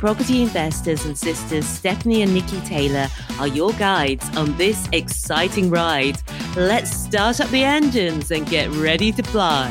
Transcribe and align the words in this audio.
Property 0.00 0.40
investors 0.40 1.04
and 1.04 1.16
sisters 1.16 1.66
Stephanie 1.66 2.22
and 2.22 2.32
Nikki 2.32 2.58
Taylor 2.62 3.06
are 3.38 3.46
your 3.46 3.70
guides 3.74 4.34
on 4.34 4.56
this 4.56 4.88
exciting 4.92 5.68
ride. 5.68 6.16
Let's 6.56 6.90
start 6.90 7.38
up 7.38 7.50
the 7.50 7.62
engines 7.62 8.30
and 8.30 8.46
get 8.46 8.70
ready 8.70 9.12
to 9.12 9.22
fly. 9.22 9.68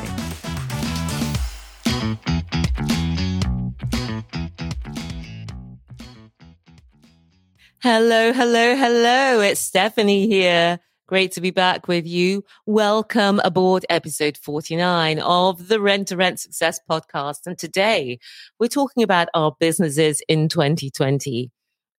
Hello, 7.82 8.32
hello, 8.32 8.76
hello. 8.76 9.42
It's 9.42 9.60
Stephanie 9.60 10.28
here. 10.28 10.80
Great 11.10 11.32
to 11.32 11.42
be 11.42 11.50
back 11.50 11.88
with 11.88 12.06
you. 12.06 12.46
Welcome 12.68 13.42
aboard 13.44 13.84
episode 13.90 14.38
49 14.38 15.18
of 15.18 15.68
the 15.68 15.82
Rent 15.82 16.10
to 16.10 16.16
Rent 16.16 16.40
Success 16.40 16.80
podcast. 16.88 17.48
And 17.48 17.58
today 17.58 18.20
we're 18.60 18.68
talking 18.68 19.02
about 19.02 19.28
our 19.34 19.56
businesses 19.60 20.22
in 20.28 20.50
2020. 20.50 21.50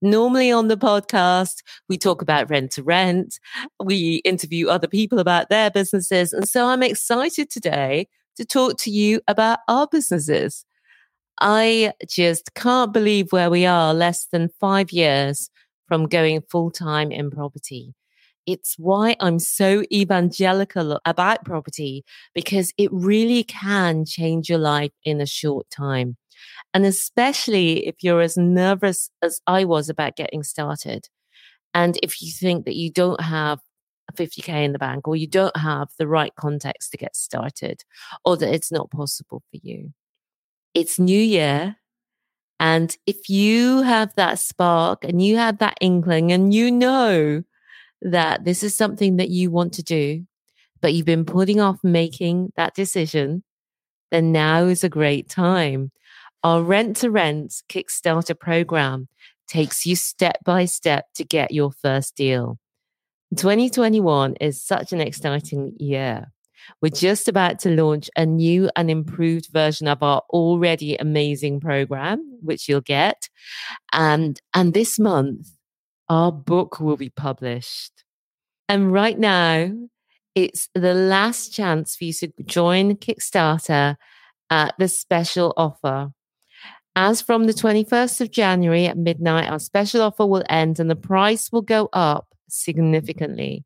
Normally 0.00 0.52
on 0.52 0.68
the 0.68 0.76
podcast, 0.76 1.64
we 1.88 1.98
talk 1.98 2.22
about 2.22 2.50
rent 2.50 2.70
to 2.74 2.84
rent. 2.84 3.40
We 3.82 4.22
interview 4.24 4.68
other 4.68 4.86
people 4.86 5.18
about 5.18 5.48
their 5.48 5.72
businesses. 5.72 6.32
And 6.32 6.48
so 6.48 6.68
I'm 6.68 6.84
excited 6.84 7.50
today 7.50 8.06
to 8.36 8.44
talk 8.44 8.76
to 8.78 8.92
you 8.92 9.20
about 9.26 9.58
our 9.66 9.88
businesses. 9.90 10.64
I 11.40 11.94
just 12.08 12.54
can't 12.54 12.92
believe 12.92 13.32
where 13.32 13.50
we 13.50 13.66
are 13.66 13.92
less 13.92 14.26
than 14.26 14.50
five 14.60 14.92
years 14.92 15.50
from 15.88 16.06
going 16.06 16.42
full 16.42 16.70
time 16.70 17.10
in 17.10 17.32
property. 17.32 17.92
It's 18.46 18.74
why 18.78 19.16
I'm 19.20 19.38
so 19.38 19.82
evangelical 19.92 21.00
about 21.04 21.44
property 21.44 22.04
because 22.34 22.72
it 22.78 22.90
really 22.92 23.44
can 23.44 24.04
change 24.04 24.48
your 24.48 24.58
life 24.58 24.92
in 25.04 25.20
a 25.20 25.26
short 25.26 25.68
time. 25.70 26.16
And 26.72 26.86
especially 26.86 27.86
if 27.86 27.96
you're 28.02 28.22
as 28.22 28.36
nervous 28.36 29.10
as 29.22 29.40
I 29.46 29.64
was 29.64 29.88
about 29.88 30.16
getting 30.16 30.42
started. 30.42 31.08
And 31.74 31.98
if 32.02 32.20
you 32.22 32.32
think 32.32 32.64
that 32.64 32.76
you 32.76 32.90
don't 32.90 33.20
have 33.20 33.60
50K 34.16 34.64
in 34.64 34.72
the 34.72 34.78
bank 34.78 35.06
or 35.06 35.16
you 35.16 35.26
don't 35.26 35.56
have 35.56 35.88
the 35.98 36.08
right 36.08 36.34
context 36.34 36.90
to 36.92 36.98
get 36.98 37.14
started 37.14 37.82
or 38.24 38.36
that 38.36 38.52
it's 38.52 38.72
not 38.72 38.90
possible 38.90 39.42
for 39.50 39.58
you. 39.62 39.92
It's 40.74 40.98
new 40.98 41.20
year. 41.20 41.76
And 42.58 42.94
if 43.06 43.28
you 43.28 43.82
have 43.82 44.14
that 44.16 44.38
spark 44.38 45.04
and 45.04 45.22
you 45.22 45.36
have 45.36 45.58
that 45.58 45.78
inkling 45.80 46.30
and 46.30 46.52
you 46.52 46.70
know 46.70 47.42
that 48.02 48.44
this 48.44 48.62
is 48.62 48.74
something 48.74 49.16
that 49.16 49.30
you 49.30 49.50
want 49.50 49.74
to 49.74 49.82
do, 49.82 50.26
but 50.80 50.94
you've 50.94 51.06
been 51.06 51.24
putting 51.24 51.60
off 51.60 51.78
making 51.82 52.52
that 52.56 52.74
decision, 52.74 53.42
then 54.10 54.32
now 54.32 54.64
is 54.64 54.84
a 54.84 54.88
great 54.88 55.28
time. 55.28 55.92
Our 56.42 56.62
rent 56.62 56.96
to 56.98 57.10
rent 57.10 57.62
Kickstarter 57.68 58.38
program 58.38 59.08
takes 59.46 59.84
you 59.84 59.96
step 59.96 60.38
by 60.44 60.64
step 60.64 61.06
to 61.14 61.24
get 61.24 61.52
your 61.52 61.72
first 61.72 62.16
deal. 62.16 62.58
2021 63.36 64.36
is 64.40 64.62
such 64.62 64.92
an 64.92 65.00
exciting 65.00 65.74
year. 65.78 66.32
We're 66.80 66.90
just 66.90 67.28
about 67.28 67.58
to 67.60 67.70
launch 67.70 68.10
a 68.16 68.26
new 68.26 68.70
and 68.76 68.90
improved 68.90 69.48
version 69.52 69.88
of 69.88 70.02
our 70.02 70.22
already 70.30 70.96
amazing 70.96 71.60
program, 71.60 72.38
which 72.42 72.68
you'll 72.68 72.80
get. 72.80 73.28
And, 73.92 74.40
and 74.54 74.74
this 74.74 74.98
month, 74.98 75.48
our 76.10 76.32
book 76.32 76.80
will 76.80 76.96
be 76.96 77.08
published. 77.08 78.04
And 78.68 78.92
right 78.92 79.18
now, 79.18 79.72
it's 80.34 80.68
the 80.74 80.92
last 80.92 81.54
chance 81.54 81.96
for 81.96 82.04
you 82.04 82.12
to 82.14 82.32
join 82.44 82.96
Kickstarter 82.96 83.96
at 84.50 84.74
the 84.78 84.88
special 84.88 85.54
offer. 85.56 86.10
As 86.96 87.22
from 87.22 87.44
the 87.46 87.52
21st 87.52 88.20
of 88.20 88.30
January 88.32 88.86
at 88.86 88.98
midnight, 88.98 89.48
our 89.48 89.60
special 89.60 90.02
offer 90.02 90.26
will 90.26 90.42
end 90.48 90.80
and 90.80 90.90
the 90.90 90.96
price 90.96 91.52
will 91.52 91.62
go 91.62 91.88
up 91.92 92.26
significantly. 92.48 93.64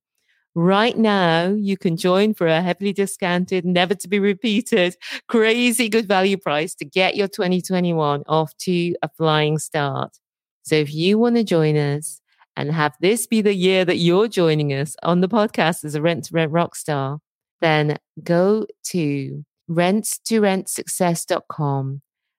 Right 0.55 0.97
now, 0.97 1.49
you 1.49 1.79
can 1.79 1.97
join 1.97 2.35
for 2.35 2.47
a 2.47 2.61
heavily 2.61 2.93
discounted, 2.93 3.65
never 3.65 3.95
to 3.95 4.07
be 4.07 4.21
repeated, 4.21 4.97
crazy 5.29 5.89
good 5.89 6.07
value 6.07 6.37
price 6.37 6.75
to 6.77 6.85
get 6.85 7.17
your 7.17 7.27
2021 7.27 8.23
off 8.29 8.55
to 8.59 8.95
a 9.03 9.09
flying 9.17 9.59
start. 9.59 10.19
So 10.63 10.75
if 10.75 10.93
you 10.95 11.19
want 11.19 11.37
to 11.37 11.45
join 11.45 11.77
us, 11.77 12.21
and 12.57 12.73
have 12.73 12.95
this 13.01 13.27
be 13.27 13.43
the 13.43 13.55
year 13.55 13.85
that 13.85 13.97
you're 13.97 14.29
joining 14.29 14.73
us 14.73 14.97
on 15.03 15.21
the 15.21 15.29
podcast 15.29 15.85
as 15.85 15.95
a 15.95 16.03
rent 16.03 16.25
to 16.25 16.35
rent 16.35 16.53
rock 16.53 16.77
star, 16.77 17.19
then 17.61 17.99
go 18.23 18.67
to 18.85 19.45
rent 19.69 20.09
to 20.25 20.41
rent 20.41 20.69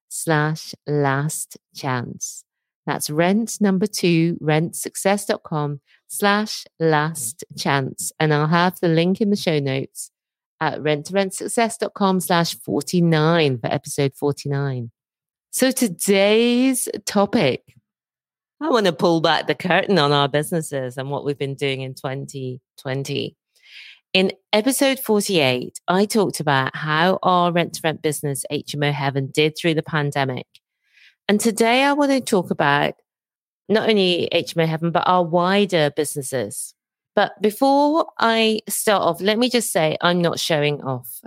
slash 0.10 0.76
last 0.88 1.58
chance. 1.76 2.44
That's 2.86 3.10
rent 3.10 3.58
number 3.60 3.88
two, 3.88 4.38
rentsuccess.com 4.42 5.82
slash 6.08 6.66
last 6.80 7.44
chance. 7.58 8.12
And 8.20 8.34
I'll 8.34 8.48
have 8.48 8.80
the 8.80 8.88
link 8.88 9.22
in 9.22 9.32
the 9.32 9.36
show 9.36 9.60
notes 9.60 10.12
at 10.62 10.82
rent 10.82 11.08
to 11.08 11.14
rent 11.14 11.34
slash 11.34 12.56
49 12.56 13.58
for 13.60 13.68
episode 13.68 14.14
49. 14.16 14.92
So 15.52 15.72
today's 15.72 16.88
topic 17.06 17.64
I 18.62 18.70
want 18.70 18.86
to 18.86 18.94
pull 18.94 19.20
back 19.20 19.48
the 19.48 19.56
curtain 19.56 20.00
on 20.00 20.14
our 20.14 20.30
businesses 20.30 20.98
and 20.98 21.10
what 21.10 21.26
we've 21.26 21.38
been 21.38 21.56
doing 21.56 21.82
in 21.82 21.94
2020. 21.94 23.36
In 24.14 24.32
episode 24.54 24.98
48, 24.98 25.82
I 25.90 26.06
talked 26.06 26.40
about 26.40 26.74
how 26.74 27.20
our 27.22 27.52
rent 27.52 27.74
to 27.74 27.82
rent 27.84 28.02
business, 28.02 28.46
HMO 28.50 28.94
Heaven, 28.94 29.30
did 29.34 29.58
through 29.58 29.74
the 29.74 29.84
pandemic. 29.84 30.48
And 31.28 31.38
today 31.38 31.84
I 31.84 31.92
want 31.92 32.12
to 32.12 32.22
talk 32.22 32.50
about 32.50 32.94
not 33.68 33.90
only 33.90 34.30
HMO 34.34 34.66
Heaven, 34.66 34.92
but 34.92 35.04
our 35.06 35.24
wider 35.24 35.92
businesses. 35.94 36.74
But 37.14 37.34
before 37.42 38.06
I 38.20 38.62
start 38.70 39.02
off, 39.02 39.22
let 39.22 39.38
me 39.38 39.50
just 39.50 39.74
say 39.74 39.98
I'm 40.00 40.22
not 40.22 40.40
showing 40.40 40.82
off 40.82 41.20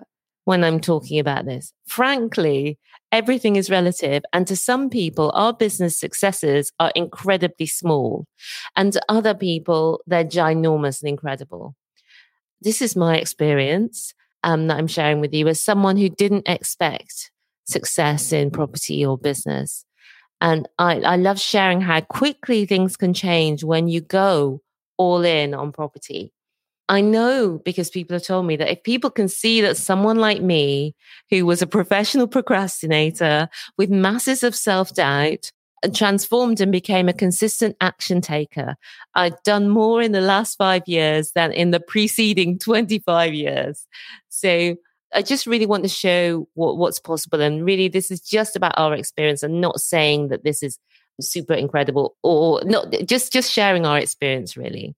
when 0.45 0.65
I'm 0.65 0.81
talking 0.81 1.19
about 1.19 1.45
this. 1.45 1.75
Frankly, 1.87 2.79
everything 3.13 3.57
is 3.57 3.71
relative. 3.71 4.23
And 4.33 4.47
to 4.47 4.57
some 4.57 4.91
people, 4.91 5.31
our 5.35 5.53
business 5.53 5.99
successes 5.99 6.73
are 6.79 6.93
incredibly 6.95 7.67
small. 7.67 8.27
And 8.77 8.93
to 8.93 9.03
other 9.09 9.35
people, 9.35 10.01
they're 10.07 10.25
ginormous 10.25 11.03
and 11.03 11.09
incredible. 11.09 11.75
This 12.61 12.83
is 12.83 12.97
my 12.97 13.17
experience 13.17 14.15
um, 14.43 14.67
that 14.67 14.77
I'm 14.77 14.87
sharing 14.87 15.21
with 15.21 15.33
you 15.33 15.49
as 15.49 15.63
someone 15.63 15.97
who 15.97 16.09
didn't 16.09 16.49
expect 16.49 17.31
success 17.65 18.33
in 18.33 18.51
property 18.51 19.05
or 19.05 19.19
business. 19.19 19.85
And 20.41 20.69
I, 20.79 21.01
I 21.01 21.17
love 21.17 21.41
sharing 21.41 21.81
how 21.81 22.01
quickly 22.01 22.65
things 22.65 22.97
can 22.97 23.13
change 23.13 23.65
when 23.65 23.89
you 23.89 24.01
go 24.01 24.63
all 24.97 25.25
in 25.25 25.55
on 25.55 25.73
property. 25.73 26.33
I 26.89 27.03
know 27.03 27.61
because 27.65 27.91
people 27.91 28.15
have 28.15 28.25
told 28.25 28.47
me 28.47 28.57
that 28.57 28.71
if 28.71 28.83
people 28.83 29.11
can 29.11 29.29
see 29.29 29.61
that 29.61 29.77
someone 29.77 30.17
like 30.17 30.41
me, 30.41 30.95
who 31.31 31.45
was 31.45 31.61
a 31.61 31.67
professional 31.67 32.27
procrastinator 32.27 33.49
with 33.77 33.91
masses 33.91 34.43
of 34.43 34.55
self 34.55 34.95
doubt, 34.95 35.53
and 35.83 35.93
uh, 35.93 35.97
transformed 35.97 36.61
and 36.61 36.73
became 36.73 37.09
a 37.09 37.13
consistent 37.13 37.77
action 37.81 38.21
taker. 38.21 38.75
I've 39.15 39.41
done 39.45 39.69
more 39.69 40.03
in 40.03 40.13
the 40.13 40.21
last 40.21 40.57
five 40.57 40.83
years 40.87 41.33
than 41.33 41.53
in 41.53 41.71
the 41.71 41.81
preceding 41.81 42.59
25 42.65 43.35
years. 43.35 43.87
So 44.29 44.77
I 45.15 45.23
just 45.23 45.47
really 45.47 45.67
want 45.67 45.85
to 45.85 45.89
show 45.89 46.49
what, 46.55 46.77
what's 46.77 46.99
possible. 46.99 47.41
And 47.41 47.65
really, 47.65 47.89
this 47.89 48.11
is 48.11 48.21
just 48.21 48.57
about 48.57 48.75
our 48.77 48.95
experience 48.95 49.43
and 49.43 49.61
not 49.61 49.81
saying 49.81 50.29
that 50.29 50.45
this 50.45 50.63
is 50.63 50.79
super 51.21 51.55
incredible 51.55 52.17
or 52.23 52.63
not 52.65 52.93
just, 53.05 53.33
just 53.33 53.51
sharing 53.51 53.85
our 53.87 53.99
experience 53.99 54.57
really. 54.57 54.95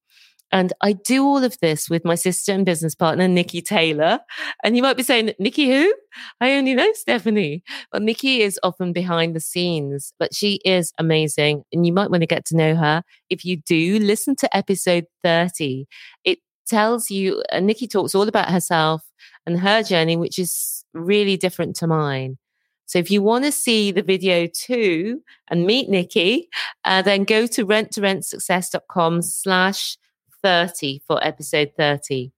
And 0.53 0.73
I 0.81 0.93
do 0.93 1.25
all 1.25 1.45
of 1.45 1.57
this 1.61 1.89
with 1.89 2.05
my 2.05 2.15
sister 2.15 2.53
and 2.53 2.67
business 2.67 2.95
partner, 2.95 3.29
Nikki 3.29 3.63
Taylor. 3.63 4.21
And 4.65 4.77
you 4.77 4.83
might 4.83 4.97
be 4.97 5.03
saying, 5.03 5.33
Nikki 5.39 5.69
who? 5.69 5.95
I 6.41 6.53
only 6.53 6.75
know 6.75 6.93
Stephanie. 6.95 7.63
But 7.93 8.03
Nikki 8.03 8.43
is 8.43 8.59
often 8.63 8.93
behind 8.93 9.37
the 9.37 9.41
scenes, 9.41 10.13
but 10.19 10.35
she 10.35 10.61
is 10.65 10.93
amazing. 10.99 11.63
And 11.73 11.87
you 11.87 11.93
might 11.93 12.11
want 12.11 12.23
to 12.23 12.27
get 12.27 12.45
to 12.47 12.57
know 12.57 12.75
her. 12.75 13.03
If 13.29 13.45
you 13.45 13.59
do, 13.59 13.99
listen 14.01 14.35
to 14.37 14.57
episode 14.57 15.05
30. 15.23 15.87
It 16.25 16.39
tells 16.67 17.11
you, 17.11 17.43
and 17.51 17.67
Nikki 17.67 17.87
talks 17.87 18.15
all 18.15 18.29
about 18.29 18.51
herself 18.51 19.03
and 19.47 19.61
her 19.61 19.83
journey, 19.83 20.17
which 20.17 20.39
is 20.39 20.85
really 20.95 21.37
different 21.37 21.77
to 21.77 21.87
mine. 21.87 22.39
So 22.87 22.99
if 22.99 23.09
you 23.09 23.23
want 23.23 23.45
to 23.45 23.53
see 23.53 23.93
the 23.93 24.03
video 24.03 24.49
too 24.53 25.21
and 25.49 25.65
meet 25.65 25.89
Nikki, 25.89 26.49
uh, 26.85 27.03
then 27.03 27.23
go 27.23 27.47
to 27.47 27.65
rent2rentsuccess.com 27.65 29.23
slash 29.23 29.97
30 30.43 31.03
for 31.07 31.25
episode 31.25 31.73
30. 31.77 32.33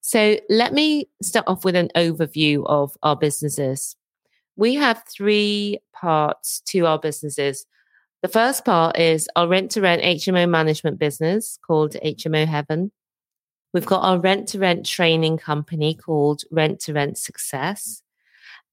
So 0.00 0.38
let 0.50 0.72
me 0.74 1.08
start 1.22 1.46
off 1.48 1.64
with 1.64 1.76
an 1.76 1.90
overview 1.96 2.64
of 2.66 2.96
our 3.02 3.16
businesses. 3.16 3.96
We 4.56 4.74
have 4.74 5.02
three 5.08 5.78
parts 5.92 6.60
to 6.66 6.86
our 6.86 6.98
businesses. 6.98 7.66
The 8.22 8.28
first 8.28 8.64
part 8.64 8.98
is 8.98 9.28
our 9.34 9.48
rent 9.48 9.70
to 9.72 9.80
rent 9.80 10.02
HMO 10.02 10.48
management 10.48 10.98
business 10.98 11.58
called 11.66 11.96
HMO 12.04 12.46
Heaven. 12.46 12.92
We've 13.72 13.84
got 13.84 14.02
our 14.02 14.20
rent 14.20 14.48
to 14.48 14.58
rent 14.58 14.86
training 14.86 15.38
company 15.38 15.94
called 15.94 16.42
Rent 16.50 16.80
to 16.80 16.92
Rent 16.92 17.18
Success. 17.18 18.02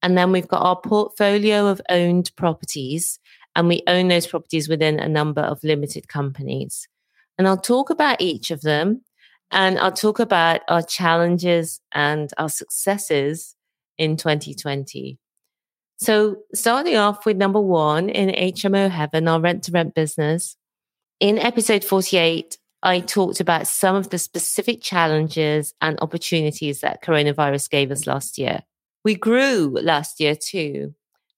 And 0.02 0.16
then 0.16 0.32
we've 0.32 0.48
got 0.48 0.62
our 0.62 0.80
portfolio 0.80 1.66
of 1.66 1.80
owned 1.88 2.30
properties, 2.36 3.18
and 3.56 3.68
we 3.68 3.82
own 3.86 4.08
those 4.08 4.26
properties 4.26 4.68
within 4.68 4.98
a 4.98 5.08
number 5.08 5.42
of 5.42 5.62
limited 5.64 6.08
companies. 6.08 6.88
And 7.38 7.48
I'll 7.48 7.56
talk 7.56 7.90
about 7.90 8.20
each 8.20 8.50
of 8.50 8.60
them 8.60 9.02
and 9.50 9.78
I'll 9.78 9.92
talk 9.92 10.18
about 10.18 10.62
our 10.68 10.82
challenges 10.82 11.80
and 11.92 12.30
our 12.38 12.48
successes 12.48 13.54
in 13.98 14.16
2020. 14.16 15.18
So, 15.98 16.38
starting 16.54 16.96
off 16.96 17.26
with 17.26 17.36
number 17.36 17.60
one 17.60 18.08
in 18.08 18.30
HMO 18.30 18.90
Heaven, 18.90 19.28
our 19.28 19.40
rent 19.40 19.62
to 19.64 19.72
rent 19.72 19.94
business. 19.94 20.56
In 21.20 21.38
episode 21.38 21.84
48, 21.84 22.58
I 22.82 22.98
talked 22.98 23.38
about 23.38 23.68
some 23.68 23.94
of 23.94 24.10
the 24.10 24.18
specific 24.18 24.82
challenges 24.82 25.74
and 25.80 26.00
opportunities 26.00 26.80
that 26.80 27.04
coronavirus 27.04 27.70
gave 27.70 27.92
us 27.92 28.06
last 28.06 28.38
year. 28.38 28.62
We 29.04 29.14
grew 29.14 29.76
last 29.80 30.18
year 30.18 30.34
too. 30.34 30.94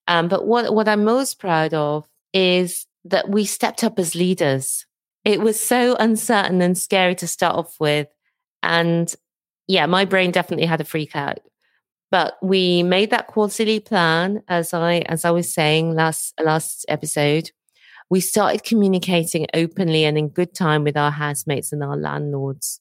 Um, 0.08 0.29
but 0.29 0.46
what, 0.46 0.73
what 0.75 0.88
I'm 0.88 1.05
most 1.05 1.38
proud 1.38 1.75
of 1.75 2.06
is 2.32 2.87
that 3.05 3.29
we 3.29 3.44
stepped 3.44 3.85
up 3.85 3.99
as 3.99 4.14
leaders. 4.14 4.87
It 5.25 5.41
was 5.41 5.59
so 5.59 5.97
uncertain 5.97 6.61
and 6.61 6.76
scary 6.76 7.15
to 7.17 7.26
start 7.26 7.56
off 7.56 7.81
with. 7.81 8.09
And 8.62 9.12
yeah, 9.67 9.87
my 9.87 10.05
brain 10.05 10.31
definitely 10.31 10.67
had 10.67 10.81
a 10.81 10.85
freak 10.85 11.17
out. 11.17 11.38
But 12.11 12.37
we 12.43 12.82
made 12.82 13.11
that 13.11 13.26
quarterly 13.26 13.81
plan, 13.81 14.43
as 14.47 14.73
I 14.73 14.99
as 15.06 15.25
I 15.25 15.31
was 15.31 15.53
saying 15.53 15.94
last 15.94 16.35
last 16.43 16.85
episode. 16.88 17.50
We 18.11 18.21
started 18.21 18.62
communicating 18.62 19.47
openly 19.55 20.05
and 20.05 20.17
in 20.19 20.29
good 20.29 20.55
time 20.55 20.85
with 20.85 20.97
our 20.97 21.11
housemates 21.11 21.73
and 21.73 21.82
our 21.82 21.97
landlords. 21.97 22.81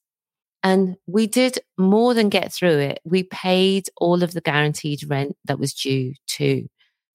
And 0.61 0.95
we 1.07 1.27
did 1.27 1.59
more 1.77 2.13
than 2.13 2.29
get 2.29 2.53
through 2.53 2.77
it. 2.79 2.99
We 3.03 3.23
paid 3.23 3.87
all 3.97 4.21
of 4.21 4.33
the 4.33 4.41
guaranteed 4.41 5.09
rent 5.09 5.35
that 5.45 5.59
was 5.59 5.73
due 5.73 6.13
too. 6.27 6.67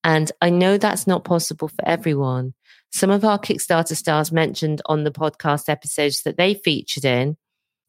And 0.04 0.30
I 0.40 0.50
know 0.50 0.78
that's 0.78 1.06
not 1.06 1.24
possible 1.24 1.68
for 1.68 1.86
everyone. 1.86 2.54
Some 2.90 3.10
of 3.10 3.24
our 3.24 3.38
Kickstarter 3.38 3.96
stars 3.96 4.32
mentioned 4.32 4.82
on 4.86 5.04
the 5.04 5.10
podcast 5.10 5.68
episodes 5.68 6.22
that 6.22 6.36
they 6.36 6.54
featured 6.54 7.04
in 7.04 7.36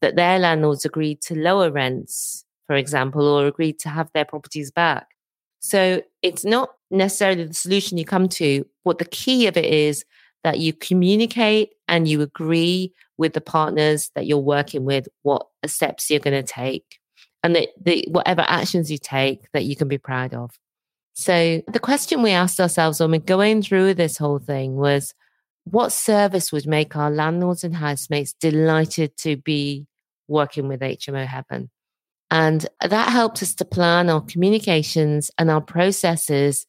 that 0.00 0.16
their 0.16 0.38
landlords 0.38 0.84
agreed 0.84 1.20
to 1.22 1.34
lower 1.34 1.70
rents 1.70 2.44
for 2.70 2.76
example, 2.76 3.26
or 3.26 3.48
agreed 3.48 3.80
to 3.80 3.88
have 3.88 4.08
their 4.14 4.24
properties 4.24 4.70
back. 4.70 5.08
So 5.58 6.02
it's 6.22 6.44
not 6.44 6.70
necessarily 6.92 7.42
the 7.42 7.52
solution 7.52 7.98
you 7.98 8.04
come 8.04 8.28
to. 8.28 8.64
What 8.84 8.98
the 8.98 9.06
key 9.06 9.48
of 9.48 9.56
it 9.56 9.64
is 9.64 10.04
that 10.44 10.60
you 10.60 10.72
communicate 10.72 11.70
and 11.88 12.06
you 12.06 12.20
agree 12.20 12.94
with 13.18 13.32
the 13.32 13.40
partners 13.40 14.12
that 14.14 14.28
you're 14.28 14.38
working 14.38 14.84
with 14.84 15.08
what 15.22 15.48
steps 15.66 16.08
you're 16.10 16.20
going 16.20 16.40
to 16.40 16.44
take 16.44 17.00
and 17.42 17.56
that 17.56 17.70
the, 17.82 18.04
whatever 18.08 18.44
actions 18.46 18.88
you 18.88 18.98
take 18.98 19.50
that 19.52 19.64
you 19.64 19.74
can 19.74 19.88
be 19.88 19.98
proud 19.98 20.32
of. 20.32 20.56
So 21.12 21.62
the 21.68 21.80
question 21.80 22.22
we 22.22 22.30
asked 22.30 22.60
ourselves 22.60 23.00
when 23.00 23.10
we're 23.10 23.18
going 23.20 23.62
through 23.62 23.94
this 23.94 24.16
whole 24.16 24.38
thing 24.38 24.76
was 24.76 25.14
what 25.64 25.92
service 25.92 26.52
would 26.52 26.66
make 26.66 26.96
our 26.96 27.10
landlords 27.10 27.64
and 27.64 27.76
housemates 27.76 28.32
delighted 28.32 29.16
to 29.18 29.36
be 29.36 29.86
working 30.28 30.68
with 30.68 30.80
HMO 30.80 31.26
Heaven? 31.26 31.70
And 32.30 32.66
that 32.80 33.10
helped 33.10 33.42
us 33.42 33.54
to 33.56 33.64
plan 33.64 34.08
our 34.08 34.20
communications 34.20 35.30
and 35.36 35.50
our 35.50 35.60
processes 35.60 36.66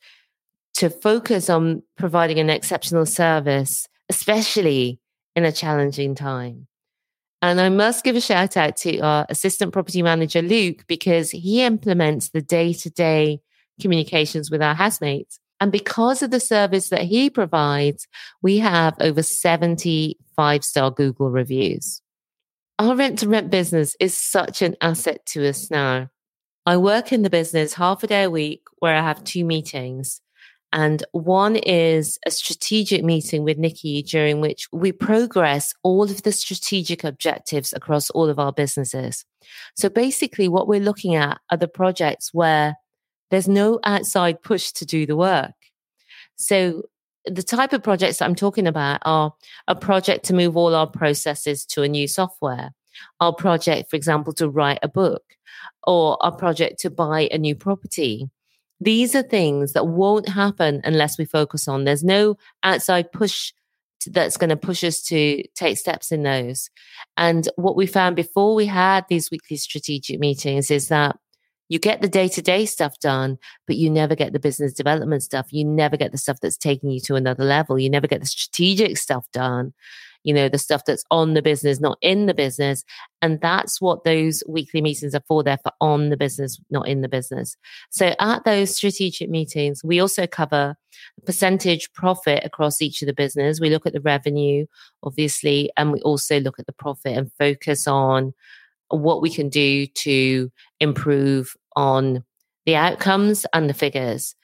to 0.75 0.89
focus 0.89 1.49
on 1.49 1.83
providing 1.97 2.39
an 2.39 2.49
exceptional 2.49 3.05
service, 3.05 3.88
especially 4.09 4.99
in 5.35 5.45
a 5.45 5.51
challenging 5.51 6.15
time. 6.15 6.67
And 7.43 7.59
I 7.59 7.69
must 7.69 8.03
give 8.03 8.15
a 8.15 8.21
shout 8.21 8.55
out 8.57 8.75
to 8.77 8.99
our 8.99 9.25
assistant 9.29 9.73
property 9.73 10.01
manager, 10.01 10.41
Luke, 10.41 10.85
because 10.88 11.31
he 11.31 11.63
implements 11.63 12.29
the 12.29 12.41
day 12.41 12.73
to 12.73 12.89
day 12.89 13.41
communications 13.81 14.49
with 14.49 14.61
our 14.61 14.75
housemates. 14.75 15.39
And 15.59 15.71
because 15.71 16.23
of 16.23 16.31
the 16.31 16.39
service 16.39 16.89
that 16.89 17.03
he 17.03 17.29
provides, 17.29 18.07
we 18.41 18.57
have 18.59 18.95
over 18.99 19.21
70 19.21 20.17
five 20.35 20.63
star 20.63 20.89
Google 20.89 21.29
reviews. 21.29 22.01
Our 22.79 22.95
rent 22.95 23.19
to 23.19 23.29
rent 23.29 23.51
business 23.51 23.95
is 23.99 24.17
such 24.17 24.63
an 24.63 24.75
asset 24.81 25.23
to 25.27 25.47
us 25.47 25.69
now. 25.69 26.09
I 26.65 26.77
work 26.77 27.11
in 27.11 27.21
the 27.21 27.29
business 27.29 27.75
half 27.75 28.03
a 28.03 28.07
day 28.07 28.23
a 28.23 28.29
week 28.29 28.63
where 28.79 28.95
I 28.95 29.01
have 29.01 29.23
two 29.23 29.45
meetings. 29.45 30.21
And 30.73 31.03
one 31.11 31.57
is 31.57 32.17
a 32.25 32.31
strategic 32.31 33.03
meeting 33.03 33.43
with 33.43 33.57
Nikki 33.57 34.01
during 34.01 34.41
which 34.41 34.67
we 34.71 34.91
progress 34.91 35.73
all 35.83 36.03
of 36.03 36.23
the 36.23 36.31
strategic 36.31 37.03
objectives 37.03 37.73
across 37.73 38.09
all 38.09 38.29
of 38.29 38.39
our 38.39 38.53
businesses. 38.53 39.25
So 39.75 39.89
basically, 39.89 40.47
what 40.47 40.67
we're 40.67 40.79
looking 40.79 41.13
at 41.15 41.39
are 41.51 41.57
the 41.57 41.67
projects 41.67 42.33
where 42.33 42.77
there's 43.31 43.47
no 43.47 43.79
outside 43.83 44.43
push 44.43 44.71
to 44.73 44.85
do 44.85 45.05
the 45.05 45.15
work. 45.15 45.53
So 46.35 46.83
the 47.25 47.43
type 47.43 47.73
of 47.73 47.83
projects 47.83 48.21
I'm 48.21 48.35
talking 48.35 48.67
about 48.67 49.01
are 49.03 49.33
a 49.67 49.75
project 49.75 50.25
to 50.25 50.33
move 50.33 50.57
all 50.57 50.75
our 50.75 50.87
processes 50.87 51.65
to 51.67 51.83
a 51.83 51.87
new 51.87 52.07
software, 52.07 52.71
our 53.19 53.33
project, 53.33 53.89
for 53.89 53.95
example, 53.95 54.33
to 54.33 54.49
write 54.49 54.79
a 54.83 54.87
book, 54.87 55.23
or 55.87 56.17
a 56.21 56.31
project 56.31 56.79
to 56.81 56.89
buy 56.89 57.29
a 57.31 57.37
new 57.37 57.55
property. 57.55 58.29
These 58.79 59.15
are 59.15 59.23
things 59.23 59.73
that 59.73 59.87
won't 59.87 60.27
happen 60.27 60.81
unless 60.83 61.17
we 61.17 61.25
focus 61.25 61.67
on. 61.67 61.83
There's 61.83 62.03
no 62.03 62.37
outside 62.63 63.11
push 63.11 63.53
that's 64.07 64.37
going 64.37 64.49
to 64.49 64.57
push 64.57 64.83
us 64.83 65.01
to 65.03 65.43
take 65.53 65.77
steps 65.77 66.11
in 66.11 66.23
those. 66.23 66.71
And 67.17 67.47
what 67.55 67.75
we 67.75 67.85
found 67.85 68.15
before 68.15 68.55
we 68.55 68.65
had 68.65 69.05
these 69.07 69.29
weekly 69.29 69.57
strategic 69.57 70.19
meetings 70.19 70.71
is 70.71 70.87
that 70.87 71.17
you 71.71 71.79
get 71.79 72.01
the 72.01 72.09
day 72.09 72.27
to 72.27 72.41
day 72.41 72.65
stuff 72.65 73.00
done, 73.00 73.38
but 73.65 73.77
you 73.77 73.89
never 73.89 74.13
get 74.13 74.33
the 74.33 74.39
business 74.39 74.73
development 74.73 75.23
stuff. 75.23 75.53
You 75.53 75.63
never 75.63 75.95
get 75.95 76.12
the 76.12 76.18
stuff 76.18 76.41
that's 76.41 76.57
taking 76.57 76.89
you 76.89 77.00
to 77.06 77.15
another 77.15 77.45
level. 77.45 77.79
You 77.79 77.89
never 77.89 78.07
get 78.07 78.19
the 78.19 78.25
strategic 78.25 78.97
stuff 78.97 79.25
done, 79.31 79.73
you 80.24 80.34
know, 80.34 80.50
the 80.50 80.57
stuff 80.57 80.84
that's 80.86 81.05
on 81.12 81.34
the 81.34 81.41
business, 81.41 81.79
not 81.79 81.98
in 82.01 82.25
the 82.25 82.34
business. 82.34 82.84
And 83.22 83.39
that's 83.39 83.79
what 83.79 84.03
those 84.03 84.43
weekly 84.50 84.81
meetings 84.81 85.15
are 85.15 85.24
for. 85.29 85.43
They're 85.43 85.60
for 85.63 85.72
on 85.79 86.10
the 86.10 86.17
business, 86.17 86.60
not 86.69 86.89
in 86.89 87.00
the 87.00 87.07
business. 87.07 87.55
So 87.89 88.15
at 88.19 88.43
those 88.43 88.75
strategic 88.75 89.29
meetings, 89.29 89.81
we 89.81 90.01
also 90.01 90.27
cover 90.27 90.75
percentage 91.25 91.93
profit 91.93 92.43
across 92.43 92.81
each 92.81 93.01
of 93.01 93.05
the 93.05 93.13
business. 93.13 93.62
We 93.62 93.69
look 93.69 93.86
at 93.86 93.93
the 93.93 94.01
revenue, 94.01 94.65
obviously, 95.03 95.72
and 95.77 95.93
we 95.93 96.01
also 96.01 96.41
look 96.41 96.60
at 96.60 96.65
the 96.65 96.74
profit 96.74 97.17
and 97.17 97.31
focus 97.39 97.88
on 97.88 98.34
what 98.89 99.22
we 99.22 99.29
can 99.29 99.48
do 99.48 99.88
to 99.88 100.51
improve 100.81 101.55
on 101.75 102.23
the 102.65 102.75
outcomes 102.75 103.45
and 103.53 103.69
the 103.69 103.73
figures. 103.73 104.35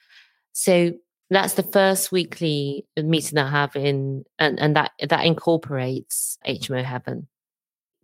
So 0.52 0.92
that's 1.30 1.54
the 1.54 1.62
first 1.62 2.10
weekly 2.10 2.86
meeting 2.96 3.38
I 3.38 3.50
have 3.50 3.76
in, 3.76 4.24
and, 4.38 4.58
and 4.58 4.76
that, 4.76 4.92
that 5.06 5.24
incorporates 5.24 6.38
HMO 6.46 6.82
Heaven. 6.82 7.28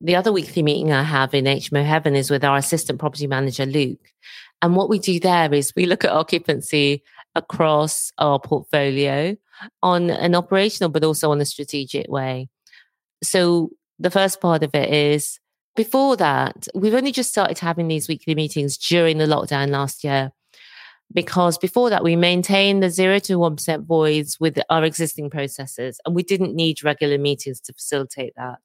The 0.01 0.17
other 0.17 0.33
weekly 0.33 0.63
meeting 0.63 0.93
I 0.93 1.03
have 1.03 1.35
in 1.35 1.47
HMO 1.47 1.85
Heaven 1.85 2.15
is 2.15 2.31
with 2.31 2.45
our 2.45 2.59
assistant 2.59 2.99
property 2.99 3.27
manager, 3.27 3.65
Luke. 3.65 4.13
And 4.61 4.77
what 4.77 4.89
we 4.89 4.99
do 4.99 5.19
there 5.19 5.53
is 5.53 5.73
we 5.75 5.87
look 5.87 6.05
at 6.05 6.11
occupancy 6.11 7.03
across 7.35 8.13
our 8.19 8.39
portfolio 8.39 9.37
on 9.83 10.11
an 10.11 10.35
operational, 10.35 10.91
but 10.91 11.05
also 11.05 11.31
on 11.31 11.41
a 11.41 11.45
strategic 11.45 12.09
way. 12.09 12.49
So 13.23 13.71
the 13.99 14.11
first 14.11 14.41
part 14.41 14.63
of 14.63 14.75
it 14.75 14.91
is 14.91 15.39
before 15.77 16.17
that, 16.17 16.69
we've 16.75 16.95
only 16.95 17.13
just 17.13 17.31
started 17.31 17.59
having 17.59 17.89
these 17.89 18.09
weekly 18.09 18.35
meetings 18.35 18.77
during 18.77 19.19
the 19.19 19.27
lockdown 19.27 19.71
last 19.71 20.05
year. 20.05 20.33
Because 21.13 21.59
before 21.59 21.91
that, 21.91 22.03
we 22.03 22.17
maintained 22.17 22.83
the 22.83 22.91
zero 22.91 23.19
to 23.21 23.39
1% 23.39 23.85
voids 23.85 24.41
with 24.41 24.59
our 24.71 24.85
existing 24.85 25.31
processes, 25.31 26.01
and 26.05 26.15
we 26.15 26.23
didn't 26.23 26.55
need 26.55 26.83
regular 26.83 27.19
meetings 27.19 27.61
to 27.61 27.73
facilitate 27.73 28.35
that. 28.37 28.59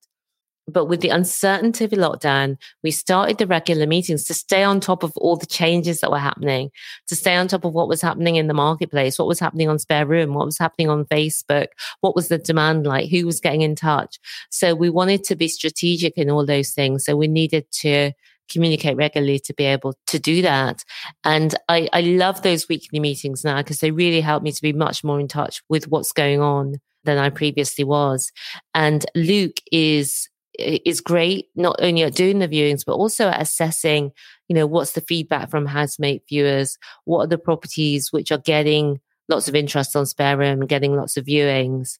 But 0.70 0.86
with 0.86 1.02
the 1.02 1.10
uncertainty 1.10 1.86
of 1.86 1.92
lockdown, 1.92 2.58
we 2.84 2.92
started 2.92 3.38
the 3.38 3.48
regular 3.48 3.88
meetings 3.88 4.26
to 4.26 4.34
stay 4.34 4.64
on 4.64 4.80
top 4.80 5.04
of 5.04 5.12
all 5.18 5.36
the 5.36 5.46
changes 5.46 6.02
that 6.02 6.12
were 6.12 6.20
happening, 6.20 6.72
to 7.08 7.16
stay 7.16 7.36
on 7.36 7.48
top 7.48 7.66
of 7.66 7.74
what 7.74 7.88
was 7.88 8.02
happening 8.02 8.36
in 8.36 8.48
the 8.48 8.54
marketplace, 8.54 9.18
what 9.18 9.28
was 9.28 9.40
happening 9.40 9.70
on 9.70 9.80
Spare 9.80 10.06
Room, 10.06 10.34
what 10.34 10.46
was 10.46 10.58
happening 10.58 10.90
on 10.90 11.06
Facebook, 11.06 11.68
what 12.02 12.16
was 12.16 12.28
the 12.28 12.38
demand 12.38 12.86
like, 12.86 13.10
who 13.10 13.26
was 13.26 13.40
getting 13.40 13.62
in 13.62 13.76
touch. 13.76 14.20
So 14.50 14.76
we 14.76 14.90
wanted 14.90 15.24
to 15.26 15.36
be 15.36 15.48
strategic 15.48 16.18
in 16.18 16.30
all 16.30 16.46
those 16.46 16.72
things. 16.72 17.06
So 17.06 17.16
we 17.16 17.28
needed 17.28 17.66
to 17.82 18.12
communicate 18.50 18.98
regularly 18.98 19.40
to 19.40 19.54
be 19.54 19.66
able 19.66 19.94
to 20.08 20.20
do 20.20 20.42
that. 20.42 20.84
And 21.24 21.56
I, 21.70 21.88
I 21.94 22.02
love 22.02 22.42
those 22.42 22.68
weekly 22.68 23.00
meetings 23.00 23.44
now 23.44 23.58
because 23.58 23.80
they 23.80 23.92
really 23.92 24.22
help 24.22 24.44
me 24.44 24.52
to 24.52 24.62
be 24.62 24.74
much 24.74 25.04
more 25.04 25.20
in 25.20 25.28
touch 25.28 25.62
with 25.70 25.88
what's 25.88 26.12
going 26.12 26.42
on 26.42 26.78
than 27.04 27.18
I 27.18 27.30
previously 27.30 27.84
was. 27.84 28.32
And 28.74 29.06
Luke 29.16 29.58
is 29.72 30.29
is 30.60 31.02
great 31.02 31.48
not 31.56 31.76
only 31.80 32.04
at 32.04 32.16
doing 32.16 32.40
the 32.40 32.48
viewings 32.48 32.84
but 32.86 32.94
also 32.94 33.28
at 33.30 33.42
assessing 33.42 34.12
you 34.48 34.56
know 34.56 34.68
what's 34.68 34.94
the 34.94 35.02
feedback 35.02 35.50
from 35.50 35.66
housemate 35.66 36.24
viewers 36.28 36.78
what 37.06 37.20
are 37.24 37.28
the 37.28 37.38
properties 37.38 38.12
which 38.12 38.32
are 38.32 38.40
getting 38.40 39.00
lots 39.28 39.48
of 39.48 39.56
interest 39.56 39.96
on 39.96 40.06
spare 40.06 40.38
room 40.38 40.66
getting 40.66 40.96
lots 40.96 41.18
of 41.18 41.26
viewings 41.26 41.98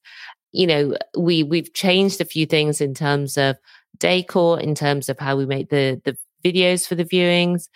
you 0.52 0.68
know 0.68 0.96
we 1.18 1.44
we've 1.44 1.74
changed 1.74 2.20
a 2.22 2.26
few 2.26 2.46
things 2.46 2.82
in 2.82 2.94
terms 2.94 3.38
of 3.38 3.56
decor 4.00 4.60
in 4.60 4.76
terms 4.76 5.10
of 5.10 5.20
how 5.20 5.36
we 5.36 5.46
make 5.46 5.70
the 5.70 6.02
the 6.06 6.18
videos 6.44 6.88
for 6.88 6.96
the 6.96 7.06
viewings, 7.06 7.68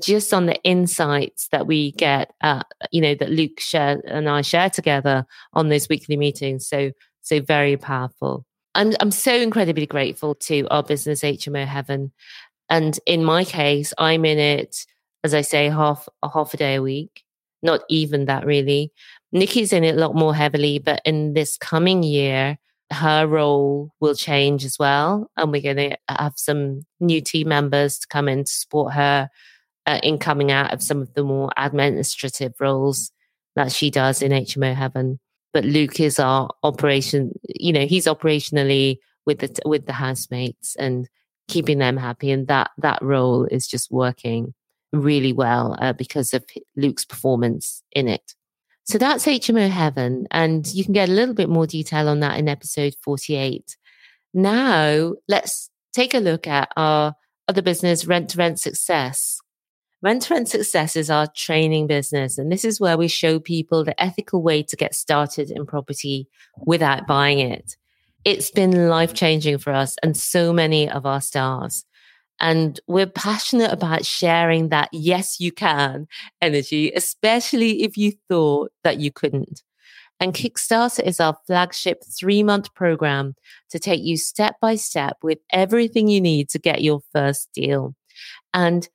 just 0.00 0.32
on 0.32 0.46
the 0.46 0.60
insights 0.62 1.48
that 1.48 1.66
we 1.66 1.92
get, 1.92 2.32
uh, 2.40 2.62
you 2.90 3.00
know, 3.00 3.14
that 3.14 3.30
Luke 3.30 3.60
share 3.60 4.00
and 4.06 4.28
I 4.28 4.42
share 4.42 4.70
together 4.70 5.26
on 5.52 5.68
those 5.68 5.88
weekly 5.88 6.16
meetings. 6.16 6.68
So, 6.68 6.92
so 7.22 7.40
very 7.40 7.76
powerful. 7.76 8.44
I'm, 8.76 8.92
I'm 9.00 9.10
so 9.10 9.34
incredibly 9.34 9.86
grateful 9.86 10.34
to 10.34 10.66
our 10.70 10.82
business 10.82 11.22
HMO 11.22 11.66
Heaven. 11.66 12.12
And 12.68 12.98
in 13.06 13.24
my 13.24 13.44
case, 13.44 13.94
I'm 13.96 14.24
in 14.24 14.38
it, 14.38 14.84
as 15.24 15.32
I 15.32 15.40
say, 15.40 15.70
half, 15.70 16.08
a 16.22 16.28
half 16.28 16.52
a 16.52 16.58
day 16.58 16.74
a 16.74 16.82
week, 16.82 17.24
not 17.62 17.80
even 17.88 18.26
that 18.26 18.44
really. 18.44 18.92
Nikki's 19.32 19.72
in 19.72 19.82
it 19.82 19.96
a 19.96 19.98
lot 19.98 20.14
more 20.14 20.34
heavily, 20.34 20.78
but 20.78 21.00
in 21.06 21.32
this 21.32 21.56
coming 21.56 22.02
year, 22.02 22.58
her 22.92 23.26
role 23.26 23.92
will 23.98 24.14
change 24.14 24.64
as 24.64 24.78
well. 24.78 25.30
And 25.38 25.50
we're 25.50 25.62
going 25.62 25.90
to 25.90 25.96
have 26.08 26.34
some 26.36 26.84
new 27.00 27.22
team 27.22 27.48
members 27.48 27.98
to 28.00 28.06
come 28.08 28.28
in 28.28 28.44
to 28.44 28.52
support 28.52 28.92
her 28.92 29.30
uh, 29.86 30.00
in 30.02 30.18
coming 30.18 30.52
out 30.52 30.74
of 30.74 30.82
some 30.82 31.00
of 31.00 31.14
the 31.14 31.24
more 31.24 31.50
administrative 31.56 32.52
roles 32.60 33.10
that 33.54 33.72
she 33.72 33.90
does 33.90 34.20
in 34.20 34.32
HMO 34.32 34.74
Heaven. 34.74 35.18
But 35.52 35.64
Luke 35.64 36.00
is 36.00 36.18
our 36.18 36.50
operation, 36.62 37.32
you 37.48 37.72
know, 37.72 37.86
he's 37.86 38.06
operationally 38.06 38.98
with 39.24 39.38
the, 39.38 39.60
with 39.64 39.86
the 39.86 39.92
housemates 39.92 40.76
and 40.76 41.08
keeping 41.48 41.78
them 41.78 41.96
happy. 41.96 42.30
And 42.30 42.46
that, 42.48 42.70
that 42.78 43.00
role 43.02 43.44
is 43.44 43.66
just 43.66 43.90
working 43.90 44.54
really 44.92 45.32
well 45.32 45.76
uh, 45.80 45.92
because 45.92 46.34
of 46.34 46.44
Luke's 46.76 47.04
performance 47.04 47.82
in 47.92 48.08
it. 48.08 48.34
So 48.84 48.98
that's 48.98 49.26
HMO 49.26 49.68
Heaven. 49.68 50.26
And 50.30 50.66
you 50.72 50.84
can 50.84 50.92
get 50.92 51.08
a 51.08 51.12
little 51.12 51.34
bit 51.34 51.48
more 51.48 51.66
detail 51.66 52.08
on 52.08 52.20
that 52.20 52.38
in 52.38 52.48
episode 52.48 52.94
48. 53.02 53.76
Now, 54.32 55.14
let's 55.28 55.70
take 55.92 56.14
a 56.14 56.18
look 56.18 56.46
at 56.46 56.70
our 56.76 57.14
other 57.48 57.62
business, 57.62 58.06
Rent 58.06 58.30
to 58.30 58.38
Rent 58.38 58.60
Success. 58.60 59.40
Rent 60.06 60.22
to 60.22 60.34
Rent 60.34 60.48
Success 60.48 60.94
is 60.94 61.10
our 61.10 61.26
training 61.34 61.88
business. 61.88 62.38
And 62.38 62.52
this 62.52 62.64
is 62.64 62.80
where 62.80 62.96
we 62.96 63.08
show 63.08 63.40
people 63.40 63.82
the 63.82 64.00
ethical 64.00 64.40
way 64.40 64.62
to 64.62 64.76
get 64.76 64.94
started 64.94 65.50
in 65.50 65.66
property 65.66 66.28
without 66.64 67.08
buying 67.08 67.40
it. 67.40 67.76
It's 68.24 68.52
been 68.52 68.88
life 68.88 69.14
changing 69.14 69.58
for 69.58 69.72
us 69.72 69.96
and 70.04 70.16
so 70.16 70.52
many 70.52 70.88
of 70.88 71.06
our 71.06 71.20
stars. 71.20 71.84
And 72.38 72.78
we're 72.86 73.08
passionate 73.08 73.72
about 73.72 74.06
sharing 74.06 74.68
that 74.68 74.90
yes, 74.92 75.40
you 75.40 75.50
can 75.50 76.06
energy, 76.40 76.92
especially 76.94 77.82
if 77.82 77.96
you 77.96 78.12
thought 78.28 78.70
that 78.84 79.00
you 79.00 79.10
couldn't. 79.10 79.64
And 80.20 80.34
Kickstarter 80.34 81.02
is 81.02 81.18
our 81.18 81.36
flagship 81.48 82.04
three 82.16 82.44
month 82.44 82.72
program 82.74 83.34
to 83.70 83.80
take 83.80 84.04
you 84.04 84.16
step 84.16 84.54
by 84.60 84.76
step 84.76 85.16
with 85.24 85.38
everything 85.50 86.06
you 86.06 86.20
need 86.20 86.48
to 86.50 86.60
get 86.60 86.82
your 86.82 87.00
first 87.12 87.48
deal. 87.52 87.96
And 88.54 88.88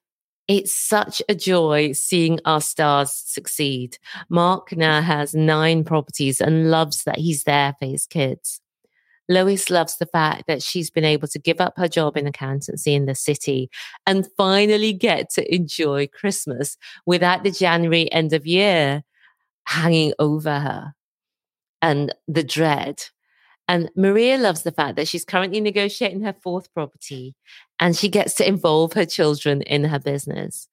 it's 0.52 0.74
such 0.74 1.22
a 1.30 1.36
joy 1.36 1.94
seeing 1.94 2.40
our 2.46 2.62
stars 2.62 3.12
succeed. 3.12 3.98
Mark 4.30 4.76
now 4.76 5.02
has 5.02 5.34
nine 5.34 5.84
properties 5.84 6.42
and 6.42 6.70
loves 6.70 7.04
that 7.06 7.20
he's 7.20 7.44
there 7.44 7.76
for 7.80 7.86
his 7.86 8.06
kids. 8.06 8.60
Lois 9.30 9.70
loves 9.70 9.98
the 9.98 10.06
fact 10.06 10.48
that 10.48 10.62
she's 10.62 10.90
been 10.90 11.06
able 11.06 11.28
to 11.30 11.40
give 11.40 11.62
up 11.62 11.78
her 11.78 11.88
job 11.88 12.18
in 12.18 12.28
accountancy 12.28 12.94
in 12.94 13.06
the 13.06 13.16
city 13.16 13.70
and 14.06 14.28
finally 14.36 14.92
get 14.92 15.30
to 15.30 15.56
enjoy 15.56 16.08
Christmas 16.08 16.78
without 17.06 17.44
the 17.44 17.52
January 17.52 18.12
end 18.12 18.34
of 18.34 18.46
year 18.46 19.04
hanging 19.68 20.14
over 20.20 20.60
her 20.60 20.94
and 21.82 22.14
the 22.28 22.44
dread. 22.44 23.04
And 23.72 23.90
Maria 23.96 24.38
loves 24.38 24.64
the 24.64 24.74
fact 24.74 24.98
that 24.98 25.08
she's 25.08 25.24
currently 25.24 25.62
negotiating 25.62 26.24
her 26.24 26.36
fourth 26.44 26.74
property 26.74 27.36
and 27.80 27.96
she 27.96 28.10
gets 28.10 28.34
to 28.36 28.46
involve 28.46 28.92
her 28.94 29.06
children 29.06 29.62
in 29.62 29.86
her 29.86 30.00
business 30.00 30.68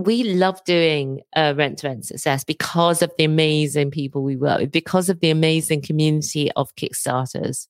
we 0.00 0.24
love 0.24 0.64
doing 0.64 1.20
uh, 1.36 1.52
rent 1.56 1.78
to 1.78 1.88
rent 1.88 2.06
success 2.06 2.42
because 2.42 3.02
of 3.02 3.12
the 3.18 3.24
amazing 3.24 3.90
people 3.90 4.22
we 4.22 4.36
work 4.36 4.60
with, 4.60 4.72
because 4.72 5.10
of 5.10 5.20
the 5.20 5.30
amazing 5.30 5.82
community 5.82 6.50
of 6.52 6.74
Kickstarters. 6.76 7.66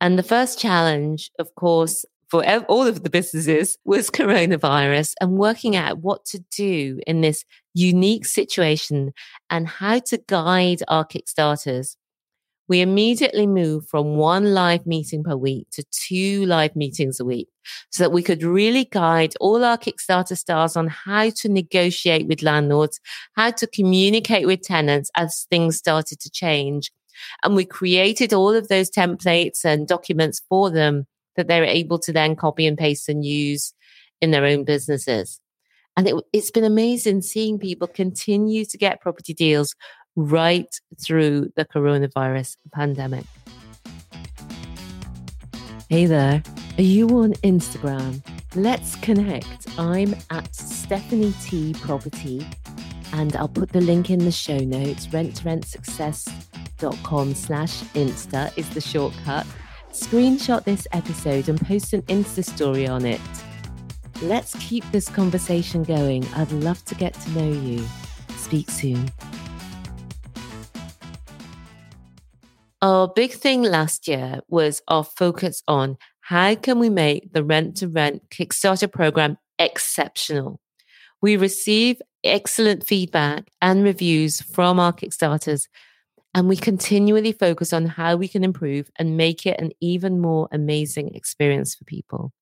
And 0.00 0.18
the 0.18 0.22
first 0.22 0.58
challenge, 0.58 1.30
of 1.38 1.54
course, 1.54 2.04
for 2.28 2.44
all 2.68 2.86
of 2.86 3.02
the 3.02 3.10
businesses 3.10 3.78
was 3.84 4.10
coronavirus 4.10 5.14
and 5.20 5.38
working 5.38 5.76
out 5.76 5.98
what 5.98 6.24
to 6.26 6.40
do 6.50 7.00
in 7.06 7.22
this 7.22 7.44
unique 7.72 8.26
situation 8.26 9.12
and 9.48 9.66
how 9.66 10.00
to 10.00 10.18
guide 10.26 10.82
our 10.88 11.06
Kickstarters 11.06 11.96
we 12.68 12.80
immediately 12.80 13.46
moved 13.46 13.88
from 13.88 14.16
one 14.16 14.52
live 14.52 14.86
meeting 14.86 15.22
per 15.22 15.36
week 15.36 15.68
to 15.72 15.84
two 15.90 16.44
live 16.46 16.74
meetings 16.74 17.20
a 17.20 17.24
week 17.24 17.48
so 17.90 18.02
that 18.02 18.12
we 18.12 18.22
could 18.22 18.42
really 18.42 18.84
guide 18.84 19.34
all 19.40 19.64
our 19.64 19.78
Kickstarter 19.78 20.36
stars 20.36 20.76
on 20.76 20.88
how 20.88 21.30
to 21.30 21.48
negotiate 21.48 22.26
with 22.26 22.42
landlords, 22.42 23.00
how 23.36 23.50
to 23.52 23.66
communicate 23.66 24.46
with 24.46 24.62
tenants 24.62 25.10
as 25.16 25.46
things 25.48 25.76
started 25.76 26.20
to 26.20 26.30
change. 26.30 26.90
And 27.44 27.54
we 27.54 27.64
created 27.64 28.32
all 28.32 28.54
of 28.54 28.68
those 28.68 28.90
templates 28.90 29.64
and 29.64 29.88
documents 29.88 30.42
for 30.48 30.70
them 30.70 31.06
that 31.36 31.48
they 31.48 31.60
were 31.60 31.66
able 31.66 31.98
to 32.00 32.12
then 32.12 32.36
copy 32.36 32.66
and 32.66 32.76
paste 32.76 33.08
and 33.08 33.24
use 33.24 33.72
in 34.20 34.30
their 34.30 34.44
own 34.44 34.64
businesses. 34.64 35.40
And 35.96 36.08
it, 36.08 36.14
has 36.34 36.50
been 36.50 36.64
amazing 36.64 37.22
seeing 37.22 37.58
people 37.58 37.86
continue 37.86 38.64
to 38.66 38.76
get 38.76 39.00
property 39.00 39.32
deals 39.32 39.74
right 40.16 40.74
through 41.00 41.52
the 41.56 41.64
coronavirus 41.64 42.56
pandemic. 42.74 43.24
Hey 45.88 46.06
there, 46.06 46.42
are 46.78 46.82
you 46.82 47.08
on 47.10 47.34
Instagram? 47.34 48.20
Let's 48.56 48.96
connect. 48.96 49.68
I'm 49.78 50.16
at 50.30 50.52
Stephanie 50.54 51.34
T 51.44 51.74
Property 51.74 52.44
and 53.12 53.36
I'll 53.36 53.46
put 53.48 53.70
the 53.70 53.80
link 53.80 54.10
in 54.10 54.18
the 54.20 54.32
show 54.32 54.58
notes. 54.58 55.06
Rent2rentsuccess.com 55.08 57.34
slash 57.34 57.82
Insta 57.94 58.56
is 58.58 58.68
the 58.70 58.80
shortcut. 58.80 59.46
Screenshot 59.92 60.64
this 60.64 60.88
episode 60.92 61.48
and 61.48 61.60
post 61.60 61.92
an 61.92 62.02
Insta 62.02 62.44
story 62.44 62.88
on 62.88 63.04
it. 63.04 63.20
Let's 64.22 64.54
keep 64.66 64.84
this 64.92 65.08
conversation 65.08 65.82
going. 65.84 66.24
I'd 66.34 66.52
love 66.52 66.84
to 66.86 66.94
get 66.94 67.12
to 67.14 67.30
know 67.30 67.50
you. 67.50 67.84
Speak 68.36 68.70
soon. 68.70 69.10
Our 72.82 73.08
big 73.08 73.32
thing 73.32 73.62
last 73.62 74.06
year 74.06 74.40
was 74.48 74.82
our 74.86 75.02
focus 75.02 75.62
on 75.66 75.96
how 76.20 76.54
can 76.56 76.78
we 76.78 76.90
make 76.90 77.32
the 77.32 77.42
rent 77.42 77.76
to 77.78 77.88
rent 77.88 78.28
Kickstarter 78.30 78.90
program 78.90 79.38
exceptional. 79.58 80.60
We 81.22 81.36
receive 81.38 82.02
excellent 82.22 82.86
feedback 82.86 83.48
and 83.62 83.82
reviews 83.82 84.42
from 84.42 84.78
our 84.78 84.92
Kickstarters, 84.92 85.68
and 86.34 86.48
we 86.48 86.56
continually 86.56 87.32
focus 87.32 87.72
on 87.72 87.86
how 87.86 88.16
we 88.16 88.28
can 88.28 88.44
improve 88.44 88.90
and 88.98 89.16
make 89.16 89.46
it 89.46 89.58
an 89.58 89.72
even 89.80 90.20
more 90.20 90.48
amazing 90.52 91.14
experience 91.14 91.74
for 91.74 91.84
people. 91.84 92.32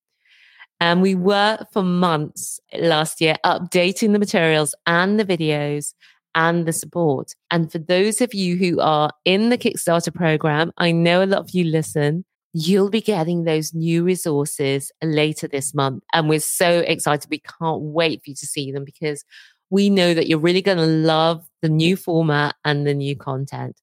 And 0.81 1.01
we 1.01 1.15
were 1.15 1.59
for 1.71 1.83
months 1.83 2.59
last 2.77 3.21
year 3.21 3.37
updating 3.45 4.11
the 4.11 4.19
materials 4.19 4.75
and 4.85 5.17
the 5.17 5.23
videos 5.23 5.93
and 6.35 6.65
the 6.65 6.73
support. 6.73 7.33
And 7.49 7.71
for 7.71 7.79
those 7.79 8.21
of 8.21 8.33
you 8.33 8.57
who 8.57 8.79
are 8.81 9.09
in 9.23 9.49
the 9.49 9.57
Kickstarter 9.57 10.13
program, 10.13 10.71
I 10.77 10.91
know 10.91 11.23
a 11.23 11.25
lot 11.25 11.39
of 11.39 11.49
you 11.51 11.63
listen. 11.63 12.25
You'll 12.53 12.89
be 12.89 13.01
getting 13.01 13.43
those 13.43 13.73
new 13.73 14.03
resources 14.03 14.91
later 15.01 15.47
this 15.47 15.73
month. 15.73 16.03
And 16.13 16.29
we're 16.29 16.39
so 16.39 16.79
excited. 16.79 17.29
We 17.29 17.41
can't 17.59 17.81
wait 17.81 18.21
for 18.23 18.29
you 18.29 18.35
to 18.35 18.45
see 18.45 18.71
them 18.71 18.85
because 18.85 19.23
we 19.69 19.89
know 19.89 20.13
that 20.13 20.27
you're 20.27 20.39
really 20.39 20.61
going 20.61 20.77
to 20.77 20.85
love 20.85 21.47
the 21.61 21.69
new 21.69 21.95
format 21.95 22.55
and 22.63 22.85
the 22.85 22.93
new 22.93 23.15
content. 23.15 23.79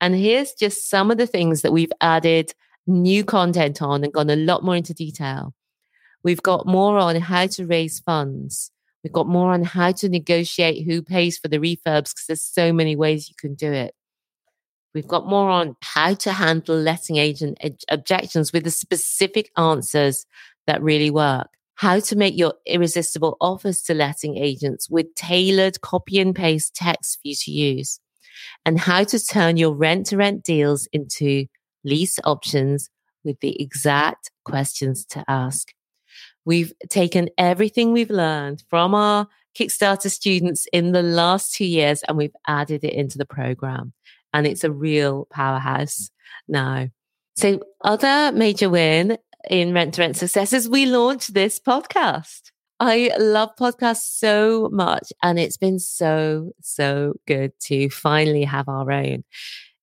And 0.00 0.16
here's 0.16 0.52
just 0.52 0.90
some 0.90 1.12
of 1.12 1.18
the 1.18 1.28
things 1.28 1.62
that 1.62 1.72
we've 1.72 1.92
added 2.00 2.52
new 2.88 3.24
content 3.24 3.80
on 3.80 4.02
and 4.02 4.12
gone 4.12 4.30
a 4.30 4.36
lot 4.36 4.64
more 4.64 4.74
into 4.74 4.92
detail. 4.92 5.54
We've 6.24 6.42
got 6.42 6.66
more 6.66 6.98
on 6.98 7.16
how 7.16 7.46
to 7.46 7.66
raise 7.66 8.00
funds. 8.00 8.71
We've 9.02 9.12
got 9.12 9.26
more 9.26 9.52
on 9.52 9.64
how 9.64 9.92
to 9.92 10.08
negotiate 10.08 10.86
who 10.86 11.02
pays 11.02 11.38
for 11.38 11.48
the 11.48 11.58
refurbs 11.58 12.10
because 12.12 12.24
there's 12.28 12.42
so 12.42 12.72
many 12.72 12.94
ways 12.96 13.28
you 13.28 13.34
can 13.38 13.54
do 13.54 13.72
it. 13.72 13.94
We've 14.94 15.08
got 15.08 15.26
more 15.26 15.50
on 15.50 15.74
how 15.80 16.14
to 16.14 16.32
handle 16.32 16.76
letting 16.76 17.16
agent 17.16 17.58
objections 17.88 18.52
with 18.52 18.64
the 18.64 18.70
specific 18.70 19.50
answers 19.56 20.26
that 20.66 20.82
really 20.82 21.10
work. 21.10 21.48
how 21.82 21.98
to 21.98 22.14
make 22.14 22.38
your 22.38 22.54
irresistible 22.64 23.36
offers 23.40 23.82
to 23.82 23.92
letting 23.92 24.36
agents 24.38 24.88
with 24.88 25.12
tailored 25.16 25.80
copy 25.80 26.20
and 26.20 26.32
paste 26.32 26.76
text 26.76 27.16
for 27.20 27.28
you 27.28 27.34
to 27.34 27.50
use, 27.50 27.98
and 28.64 28.78
how 28.78 29.02
to 29.02 29.18
turn 29.18 29.56
your 29.56 29.74
rent 29.74 30.06
to 30.06 30.16
rent 30.16 30.44
deals 30.44 30.86
into 30.92 31.44
lease 31.82 32.20
options 32.22 32.88
with 33.24 33.38
the 33.40 33.60
exact 33.60 34.30
questions 34.44 35.04
to 35.04 35.24
ask. 35.26 35.72
We've 36.44 36.72
taken 36.88 37.28
everything 37.38 37.92
we've 37.92 38.10
learned 38.10 38.64
from 38.68 38.94
our 38.94 39.28
Kickstarter 39.58 40.10
students 40.10 40.66
in 40.72 40.92
the 40.92 41.02
last 41.02 41.54
two 41.54 41.66
years 41.66 42.02
and 42.08 42.16
we've 42.16 42.34
added 42.46 42.84
it 42.84 42.94
into 42.94 43.18
the 43.18 43.26
program. 43.26 43.92
And 44.32 44.46
it's 44.46 44.64
a 44.64 44.72
real 44.72 45.26
powerhouse 45.30 46.10
now. 46.48 46.88
So, 47.36 47.60
other 47.82 48.32
major 48.32 48.68
win 48.68 49.18
in 49.48 49.72
Rent 49.72 49.94
to 49.94 50.02
Rent 50.02 50.16
Success 50.16 50.52
is 50.52 50.68
we 50.68 50.86
launched 50.86 51.34
this 51.34 51.58
podcast. 51.58 52.50
I 52.80 53.12
love 53.18 53.50
podcasts 53.58 54.18
so 54.18 54.68
much, 54.72 55.12
and 55.22 55.38
it's 55.38 55.56
been 55.56 55.78
so, 55.78 56.50
so 56.62 57.14
good 57.26 57.52
to 57.66 57.88
finally 57.90 58.44
have 58.44 58.68
our 58.68 58.90
own. 58.90 59.24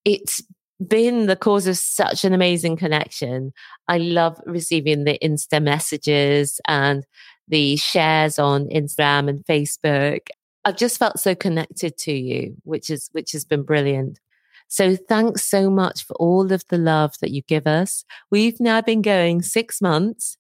It's 0.03 0.43
been 0.87 1.25
the 1.25 1.35
cause 1.35 1.67
of 1.67 1.77
such 1.77 2.23
an 2.23 2.33
amazing 2.33 2.77
connection. 2.77 3.51
I 3.87 3.97
love 3.97 4.39
receiving 4.45 5.03
the 5.03 5.17
Insta 5.21 5.61
messages 5.61 6.61
and 6.67 7.05
the 7.47 7.75
shares 7.75 8.39
on 8.39 8.67
Instagram 8.69 9.27
and 9.27 9.45
Facebook. 9.45 10.27
I've 10.65 10.77
just 10.77 10.99
felt 10.99 11.19
so 11.19 11.35
connected 11.35 11.97
to 11.99 12.13
you, 12.13 12.55
which 12.63 12.89
is 12.89 13.09
which 13.11 13.31
has 13.31 13.45
been 13.45 13.63
brilliant. 13.63 14.19
So 14.67 14.95
thanks 14.95 15.43
so 15.43 15.69
much 15.69 16.05
for 16.05 16.13
all 16.17 16.51
of 16.51 16.63
the 16.69 16.77
love 16.77 17.15
that 17.21 17.31
you 17.31 17.41
give 17.41 17.65
us. 17.65 18.05
We've 18.29 18.59
now 18.59 18.81
been 18.81 19.01
going 19.01 19.41
6 19.41 19.81
months 19.81 20.37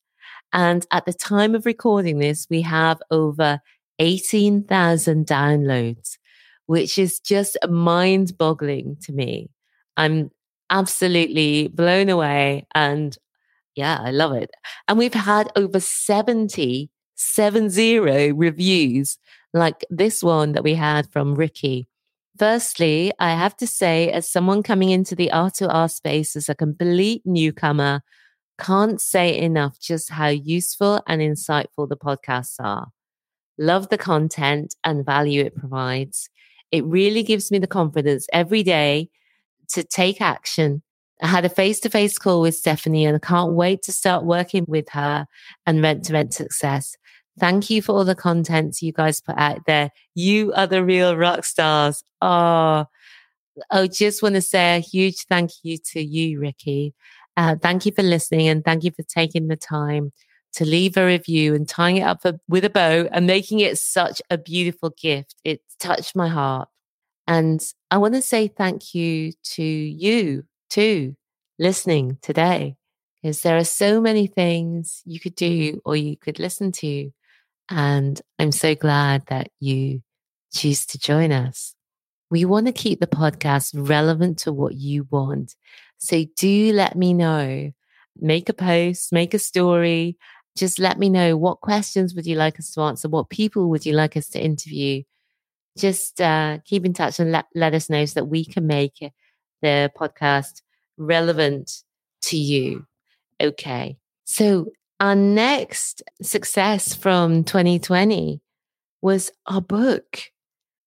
and 0.53 0.85
at 0.91 1.05
the 1.05 1.13
time 1.13 1.55
of 1.55 1.65
recording 1.65 2.19
this 2.19 2.45
we 2.49 2.61
have 2.61 3.01
over 3.09 3.59
18,000 3.97 5.25
downloads, 5.25 6.17
which 6.67 6.97
is 6.97 7.19
just 7.19 7.57
mind-boggling 7.67 8.97
to 9.01 9.11
me. 9.11 9.49
I'm 9.99 10.31
absolutely 10.69 11.67
blown 11.67 12.07
away 12.07 12.65
and 12.73 13.17
yeah, 13.75 13.99
I 14.01 14.11
love 14.11 14.33
it. 14.33 14.49
And 14.87 14.97
we've 14.97 15.13
had 15.13 15.51
over 15.57 15.79
70, 15.79 16.89
seven 17.15 17.69
zero 17.69 18.29
reviews 18.33 19.17
like 19.53 19.85
this 19.89 20.23
one 20.23 20.53
that 20.53 20.63
we 20.63 20.73
had 20.73 21.11
from 21.11 21.35
Ricky. 21.35 21.87
Firstly, 22.37 23.11
I 23.19 23.31
have 23.31 23.57
to 23.57 23.67
say, 23.67 24.09
as 24.09 24.31
someone 24.31 24.63
coming 24.63 24.89
into 24.89 25.15
the 25.15 25.29
R2R 25.33 25.91
space 25.91 26.37
as 26.37 26.47
a 26.47 26.55
complete 26.55 27.21
newcomer, 27.25 28.01
can't 28.57 29.01
say 29.01 29.37
enough 29.37 29.79
just 29.81 30.11
how 30.11 30.27
useful 30.27 31.01
and 31.07 31.21
insightful 31.21 31.89
the 31.89 31.97
podcasts 31.97 32.55
are. 32.59 32.87
Love 33.57 33.89
the 33.89 33.97
content 33.97 34.75
and 34.85 35.05
value 35.05 35.43
it 35.43 35.55
provides. 35.55 36.29
It 36.71 36.85
really 36.85 37.23
gives 37.23 37.51
me 37.51 37.59
the 37.59 37.67
confidence 37.67 38.27
every 38.31 38.63
day 38.63 39.09
to 39.69 39.83
take 39.83 40.21
action. 40.21 40.81
I 41.21 41.27
had 41.27 41.45
a 41.45 41.49
face 41.49 41.79
to 41.81 41.89
face 41.89 42.17
call 42.17 42.41
with 42.41 42.55
Stephanie 42.55 43.05
and 43.05 43.15
I 43.15 43.19
can't 43.19 43.53
wait 43.53 43.81
to 43.83 43.91
start 43.91 44.23
working 44.23 44.65
with 44.67 44.89
her 44.89 45.27
and 45.65 45.81
rent 45.81 46.05
to 46.05 46.13
rent 46.13 46.33
success. 46.33 46.95
Thank 47.39 47.69
you 47.69 47.81
for 47.81 47.93
all 47.93 48.05
the 48.05 48.15
content 48.15 48.81
you 48.81 48.91
guys 48.91 49.21
put 49.21 49.37
out 49.37 49.65
there. 49.65 49.91
You 50.15 50.53
are 50.53 50.67
the 50.67 50.83
real 50.83 51.15
rock 51.15 51.45
stars. 51.45 52.03
Oh, 52.21 52.85
I 53.71 53.87
just 53.87 54.23
want 54.23 54.35
to 54.35 54.41
say 54.41 54.77
a 54.77 54.79
huge 54.79 55.25
thank 55.27 55.51
you 55.63 55.77
to 55.91 56.01
you, 56.01 56.39
Ricky. 56.39 56.93
Uh, 57.37 57.55
thank 57.61 57.85
you 57.85 57.91
for 57.91 58.03
listening 58.03 58.47
and 58.47 58.63
thank 58.63 58.83
you 58.83 58.91
for 58.91 59.03
taking 59.03 59.47
the 59.47 59.55
time 59.55 60.11
to 60.53 60.65
leave 60.65 60.97
a 60.97 61.05
review 61.05 61.55
and 61.55 61.67
tying 61.67 61.97
it 61.97 62.01
up 62.01 62.23
with 62.47 62.65
a 62.65 62.69
bow 62.69 63.07
and 63.11 63.27
making 63.27 63.59
it 63.59 63.77
such 63.77 64.21
a 64.29 64.37
beautiful 64.37 64.89
gift. 64.89 65.35
It 65.43 65.61
touched 65.79 66.15
my 66.15 66.27
heart. 66.27 66.69
And 67.29 67.63
I 67.91 67.99
want 67.99 68.15
to 68.15 68.23
say 68.23 68.47
thank 68.47 68.95
you 68.95 69.33
to 69.53 69.63
you 69.63 70.45
too, 70.71 71.15
listening 71.59 72.17
today, 72.23 72.75
because 73.21 73.41
there 73.41 73.55
are 73.55 73.63
so 73.63 74.01
many 74.01 74.25
things 74.25 75.03
you 75.05 75.19
could 75.19 75.35
do 75.35 75.79
or 75.85 75.95
you 75.95 76.17
could 76.17 76.39
listen 76.39 76.71
to. 76.71 77.11
And 77.69 78.19
I'm 78.39 78.51
so 78.51 78.73
glad 78.73 79.27
that 79.27 79.49
you 79.59 80.01
choose 80.51 80.87
to 80.87 80.97
join 80.97 81.31
us. 81.31 81.75
We 82.31 82.45
want 82.45 82.65
to 82.65 82.71
keep 82.71 82.99
the 82.99 83.05
podcast 83.05 83.73
relevant 83.75 84.39
to 84.39 84.51
what 84.51 84.73
you 84.73 85.07
want. 85.11 85.55
So 85.99 86.25
do 86.35 86.73
let 86.73 86.95
me 86.95 87.13
know. 87.13 87.71
Make 88.19 88.49
a 88.49 88.53
post, 88.53 89.13
make 89.13 89.35
a 89.35 89.39
story. 89.39 90.17
Just 90.57 90.79
let 90.79 90.97
me 90.97 91.09
know 91.09 91.37
what 91.37 91.61
questions 91.61 92.15
would 92.15 92.25
you 92.25 92.37
like 92.37 92.57
us 92.57 92.71
to 92.71 92.81
answer? 92.81 93.07
What 93.07 93.29
people 93.29 93.69
would 93.69 93.85
you 93.85 93.93
like 93.93 94.17
us 94.17 94.29
to 94.29 94.43
interview? 94.43 95.03
Just 95.77 96.19
uh, 96.21 96.59
keep 96.65 96.85
in 96.85 96.93
touch 96.93 97.19
and 97.19 97.31
let, 97.31 97.45
let 97.55 97.73
us 97.73 97.89
know 97.89 98.05
so 98.05 98.19
that 98.19 98.25
we 98.25 98.45
can 98.45 98.67
make 98.67 98.99
the 99.61 99.91
podcast 99.97 100.61
relevant 100.97 101.83
to 102.23 102.37
you. 102.37 102.85
Okay. 103.41 103.97
So, 104.25 104.71
our 104.99 105.15
next 105.15 106.03
success 106.21 106.93
from 106.93 107.45
2020 107.45 108.41
was 109.01 109.31
our 109.47 109.61
book. 109.61 110.23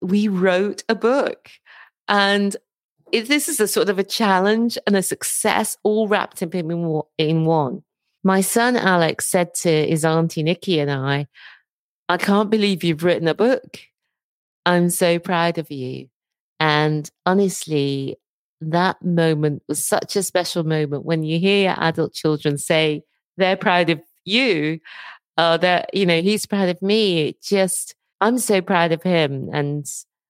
We 0.03 0.29
wrote 0.29 0.85
a 0.89 0.95
book. 0.95 1.49
And 2.09 2.55
this 3.11 3.49
is 3.49 3.59
a 3.61 3.69
sort 3.69 3.89
of 3.89 3.99
a 3.99 4.05
challenge 4.05 4.77
and 4.87 4.97
a 4.97 5.03
success 5.03 5.79
all 5.83 6.09
wrapped 6.09 6.43
in, 6.43 7.03
in 7.19 7.45
one. 7.45 7.83
My 8.23 8.41
son 8.41 8.77
Alex 8.77 9.27
said 9.27 9.55
to 9.55 9.87
his 9.87 10.05
auntie 10.05 10.43
Nikki 10.43 10.79
and 10.79 10.91
I, 10.91 11.27
I 12.09 12.17
can't 12.17 12.51
believe 12.51 12.85
you've 12.85 13.05
written 13.05 13.29
a 13.29 13.35
book. 13.35 13.81
I'm 14.65 14.91
so 14.91 15.19
proud 15.19 15.59
of 15.59 15.71
you. 15.71 16.09
And 16.61 17.11
honestly, 17.27 18.17
that 18.61 19.03
moment 19.03 19.63
was 19.69 19.85
such 19.85 20.15
a 20.15 20.23
special 20.23 20.63
moment 20.65 21.05
when 21.05 21.25
you 21.25 21.39
hear 21.39 21.65
your 21.65 21.81
adult 21.83 22.15
children 22.15 22.59
say 22.59 23.03
they're 23.37 23.57
proud 23.57 23.91
of 23.91 24.01
you, 24.25 24.79
uh, 25.37 25.57
that, 25.57 25.93
you 25.93 26.07
know, 26.07 26.21
he's 26.21 26.47
proud 26.47 26.69
of 26.69 26.81
me. 26.81 27.29
It 27.29 27.43
just, 27.43 27.95
I'm 28.21 28.39
so 28.39 28.61
proud 28.61 28.93
of 28.93 29.03
him. 29.03 29.51
And 29.53 29.85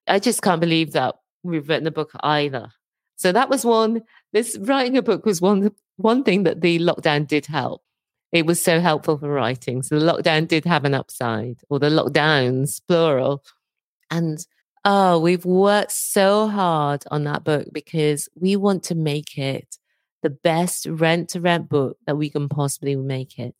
I 0.09 0.19
just 0.19 0.41
can't 0.41 0.61
believe 0.61 0.93
that 0.93 1.17
we've 1.43 1.69
written 1.69 1.87
a 1.87 1.91
book 1.91 2.13
either. 2.21 2.71
So 3.17 3.33
that 3.33 3.51
was 3.51 3.65
one, 3.65 4.03
this 4.33 4.57
writing 4.61 4.97
a 4.97 5.03
book 5.03 5.27
was 5.27 5.41
one, 5.43 5.71
one 5.97 6.25
thing 6.25 6.45
that 6.45 6.63
the 6.63 6.79
lockdown 6.79 7.27
did 7.27 7.47
help. 7.47 7.83
It 8.33 8.47
was 8.47 8.63
so 8.63 8.81
helpful 8.81 9.19
for 9.19 9.29
writing. 9.29 9.83
So 9.83 9.99
the 9.99 10.11
lockdown 10.11 10.49
did 10.49 10.65
have 10.65 10.87
an 10.87 10.95
upside, 10.95 11.59
or 11.69 11.79
the 11.79 11.91
lockdowns, 11.91 12.81
plural, 12.89 13.45
and 14.13 14.47
oh, 14.85 15.19
we've 15.19 15.45
worked 15.45 15.91
so 15.91 16.47
hard 16.47 17.03
on 17.11 17.25
that 17.25 17.45
book 17.45 17.69
because 17.73 18.29
we 18.35 18.57
want 18.57 18.85
to 18.85 18.95
make 18.95 19.39
it 19.39 19.79
the 20.23 20.31
best 20.31 20.87
rent 20.87 21.31
to 21.31 21.41
rent 21.41 21.69
book 21.69 21.97
that 22.07 22.17
we 22.17 22.29
can 22.31 22.49
possibly 22.49 22.95
make 22.95 23.39
it. 23.39 23.55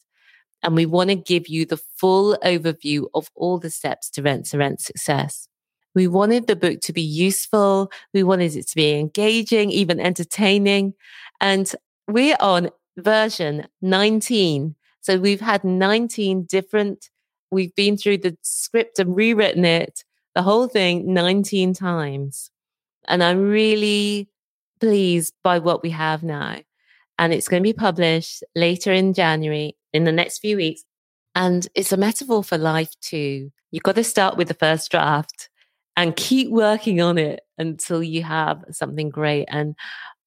And 0.63 0.77
we 0.77 0.87
want 0.87 1.11
to 1.11 1.17
give 1.17 1.49
you 1.49 1.65
the 1.65 1.79
full 1.97 2.37
overview 2.45 3.07
of 3.15 3.31
all 3.35 3.59
the 3.59 3.71
steps 3.71 4.11
to 4.11 4.23
rent 4.23 4.47
to 4.47 4.59
rent 4.59 4.81
success. 4.81 5.49
We 5.95 6.07
wanted 6.07 6.47
the 6.47 6.55
book 6.55 6.81
to 6.83 6.93
be 6.93 7.03
useful. 7.03 7.91
We 8.13 8.23
wanted 8.23 8.55
it 8.55 8.69
to 8.69 8.77
be 8.77 8.93
engaging, 8.93 9.71
even 9.71 9.99
entertaining. 10.01 10.95
And 11.41 11.73
we're 12.07 12.37
on 12.41 12.71
version 12.97 13.67
19. 13.81 14.77
So 15.01 15.19
we've 15.19 15.41
had 15.41 15.65
19 15.65 16.45
different, 16.45 17.11
we've 17.51 17.75
been 17.75 17.97
through 17.97 18.19
the 18.19 18.37
script 18.43 18.99
and 18.99 19.17
rewritten 19.17 19.65
it 19.65 20.05
the 20.35 20.43
whole 20.43 20.69
thing 20.69 21.13
19 21.13 21.75
times. 21.75 22.51
And 23.07 23.23
I'm 23.23 23.49
really 23.49 24.29
pleased 24.81 25.35
by 25.43 25.59
what 25.59 25.83
we 25.83 25.91
have 25.91 26.23
now. 26.23 26.59
And 27.19 27.33
it's 27.33 27.49
going 27.49 27.63
to 27.63 27.69
be 27.69 27.73
published 27.73 28.43
later 28.57 28.93
in 28.93 29.15
January, 29.15 29.77
in 29.93 30.05
the 30.05 30.13
next 30.13 30.39
few 30.39 30.57
weeks. 30.57 30.83
And 31.35 31.67
it's 31.75 31.93
a 31.93 31.97
metaphor 31.97 32.43
for 32.43 32.59
life 32.59 32.93
too. 33.01 33.51
You've 33.71 33.83
got 33.83 33.95
to 33.97 34.05
start 34.05 34.37
with 34.37 34.49
the 34.49 34.55
first 34.55 34.91
draft 34.91 35.49
and 35.97 36.17
keep 36.17 36.51
working 36.51 37.01
on 37.01 37.19
it 37.19 37.43
until 37.59 38.03
you 38.03 38.23
have 38.23 38.65
something 38.71 39.11
great. 39.11 39.47
And 39.49 39.75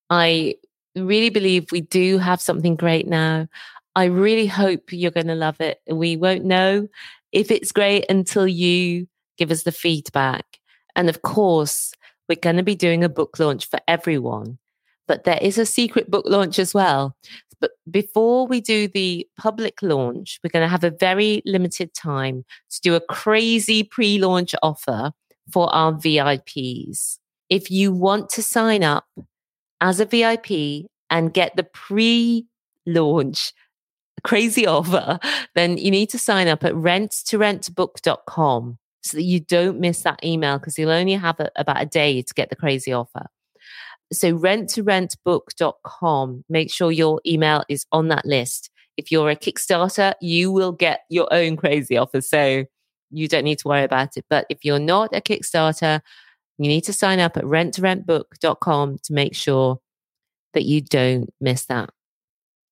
I 0.10 0.56
really 0.96 1.30
believe 1.30 1.72
we 1.72 1.82
do 1.82 2.18
have 2.18 2.42
something 2.42 2.76
great 2.76 3.08
now. 3.08 3.48
I 3.96 4.06
really 4.06 4.48
hope 4.48 4.92
you're 4.92 5.12
going 5.12 5.28
to 5.28 5.36
love 5.36 5.62
it. 5.62 5.80
We 5.90 6.18
won't 6.18 6.46
know 6.46 6.88
if 7.32 7.52
it's 7.52 7.72
great 7.72 8.06
until 8.10 8.48
you 8.48 9.08
give 9.38 9.52
us 9.52 9.64
the 9.64 9.72
feedback. 9.72 10.60
And 10.96 11.10
of 11.10 11.22
course, 11.22 11.94
we're 12.28 12.40
going 12.42 12.58
to 12.58 12.64
be 12.64 12.76
doing 12.76 13.04
a 13.04 13.10
book 13.10 13.40
launch 13.40 13.70
for 13.70 13.80
everyone, 13.88 14.58
but 15.08 15.24
there 15.24 15.40
is 15.42 15.58
a 15.58 15.66
secret 15.66 16.10
book 16.10 16.26
launch 16.28 16.60
as 16.60 16.74
well. 16.74 17.16
But 17.60 17.72
before 17.90 18.48
we 18.48 18.62
do 18.62 18.88
the 18.88 19.28
public 19.38 19.82
launch, 19.82 20.40
we're 20.44 20.50
going 20.50 20.66
to 20.66 20.70
have 20.70 20.84
a 20.84 20.92
very 20.92 21.42
limited 21.46 21.94
time 21.94 22.44
to 22.72 22.82
do 22.82 22.96
a 22.96 23.02
crazy 23.02 23.84
pre 23.84 24.20
launch 24.20 24.54
offer 24.62 25.12
for 25.52 25.74
our 25.74 25.94
VIPs. 25.94 27.18
If 27.50 27.72
you 27.72 27.94
want 27.94 28.30
to 28.32 28.44
sign 28.44 28.84
up 28.84 29.06
as 29.82 30.00
a 30.00 30.06
VIP 30.06 30.88
and 31.10 31.34
get 31.34 31.56
the 31.56 31.64
pre 31.64 32.46
launch 32.86 33.54
crazy 34.24 34.68
offer, 34.68 35.20
then 35.54 35.78
you 35.78 35.92
need 35.92 36.10
to 36.10 36.20
sign 36.20 36.48
up 36.48 36.64
at 36.64 36.74
renttorentbook.com 36.74 38.78
so 39.06 39.18
that 39.18 39.24
you 39.24 39.40
don't 39.40 39.80
miss 39.80 40.02
that 40.02 40.24
email 40.24 40.58
because 40.58 40.80
you'll 40.80 40.90
only 40.90 41.14
have 41.14 41.40
a, 41.40 41.52
about 41.56 41.82
a 41.82 41.86
day 41.86 42.22
to 42.22 42.34
get 42.34 42.50
the 42.50 42.56
crazy 42.56 42.92
offer. 42.92 43.28
So 44.12 44.38
renttorentbook.com, 44.38 46.46
make 46.50 46.72
sure 46.72 46.92
your 46.92 47.22
email 47.26 47.64
is 47.70 47.86
on 47.92 48.10
that 48.10 48.26
list. 48.26 48.70
If 48.98 49.12
you're 49.12 49.30
a 49.30 49.36
Kickstarter, 49.36 50.14
you 50.22 50.52
will 50.52 50.72
get 50.72 51.02
your 51.10 51.32
own 51.32 51.58
crazy 51.58 51.98
offer. 51.98 52.22
So 52.22 52.66
you 53.12 53.28
don't 53.28 53.44
need 53.44 53.60
to 53.60 53.68
worry 53.68 53.84
about 53.84 54.18
it. 54.18 54.26
But 54.30 54.46
if 54.50 54.66
you're 54.66 54.80
not 54.80 55.16
a 55.16 55.22
Kickstarter, 55.22 56.02
you 56.58 56.68
need 56.68 56.86
to 56.86 56.94
sign 56.94 57.20
up 57.20 57.38
at 57.38 57.44
renttorentbook.com 57.44 58.98
to 59.04 59.14
make 59.14 59.36
sure 59.36 59.80
that 60.54 60.64
you 60.64 60.82
don't 60.82 61.32
miss 61.40 61.66
that. 61.66 61.92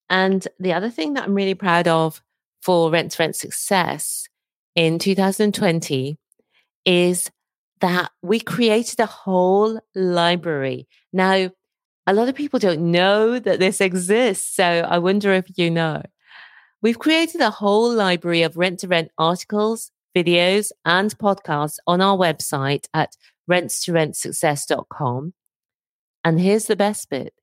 And 0.09 0.47
the 0.59 0.73
other 0.73 0.89
thing 0.89 1.13
that 1.13 1.25
I'm 1.25 1.33
really 1.33 1.53
proud 1.53 1.87
of 1.87 2.21
for 2.61 2.89
Rent 2.89 3.11
to 3.11 3.21
Rent 3.21 3.35
success 3.35 4.27
in 4.75 4.99
2020 4.99 6.17
is 6.85 7.29
that 7.81 8.11
we 8.21 8.39
created 8.39 8.99
a 8.99 9.05
whole 9.05 9.79
library. 9.93 10.87
Now, 11.11 11.49
a 12.07 12.13
lot 12.13 12.29
of 12.29 12.35
people 12.35 12.59
don't 12.59 12.91
know 12.91 13.39
that 13.39 13.59
this 13.59 13.81
exists. 13.81 14.55
So 14.55 14.63
I 14.63 14.99
wonder 14.99 15.33
if 15.33 15.45
you 15.57 15.69
know. 15.69 16.01
We've 16.81 16.99
created 16.99 17.41
a 17.41 17.49
whole 17.49 17.93
library 17.93 18.43
of 18.43 18.57
rent 18.57 18.79
to 18.79 18.87
rent 18.87 19.11
articles, 19.17 19.91
videos, 20.15 20.71
and 20.85 21.17
podcasts 21.17 21.77
on 21.87 22.01
our 22.01 22.17
website 22.17 22.87
at 22.93 23.15
rentstorentsuccess.com. 23.49 25.33
And 26.25 26.39
here's 26.39 26.65
the 26.65 26.75
best 26.75 27.09
bit 27.09 27.33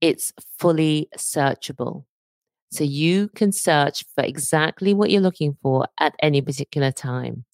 it's 0.00 0.32
fully 0.58 1.08
searchable. 1.16 2.04
So 2.72 2.84
you 2.84 3.28
can 3.28 3.52
search 3.52 4.04
for 4.14 4.24
exactly 4.24 4.94
what 4.94 5.10
you're 5.10 5.20
looking 5.20 5.56
for 5.60 5.86
at 5.98 6.14
any 6.20 6.40
particular 6.40 6.92
time. 6.92 7.44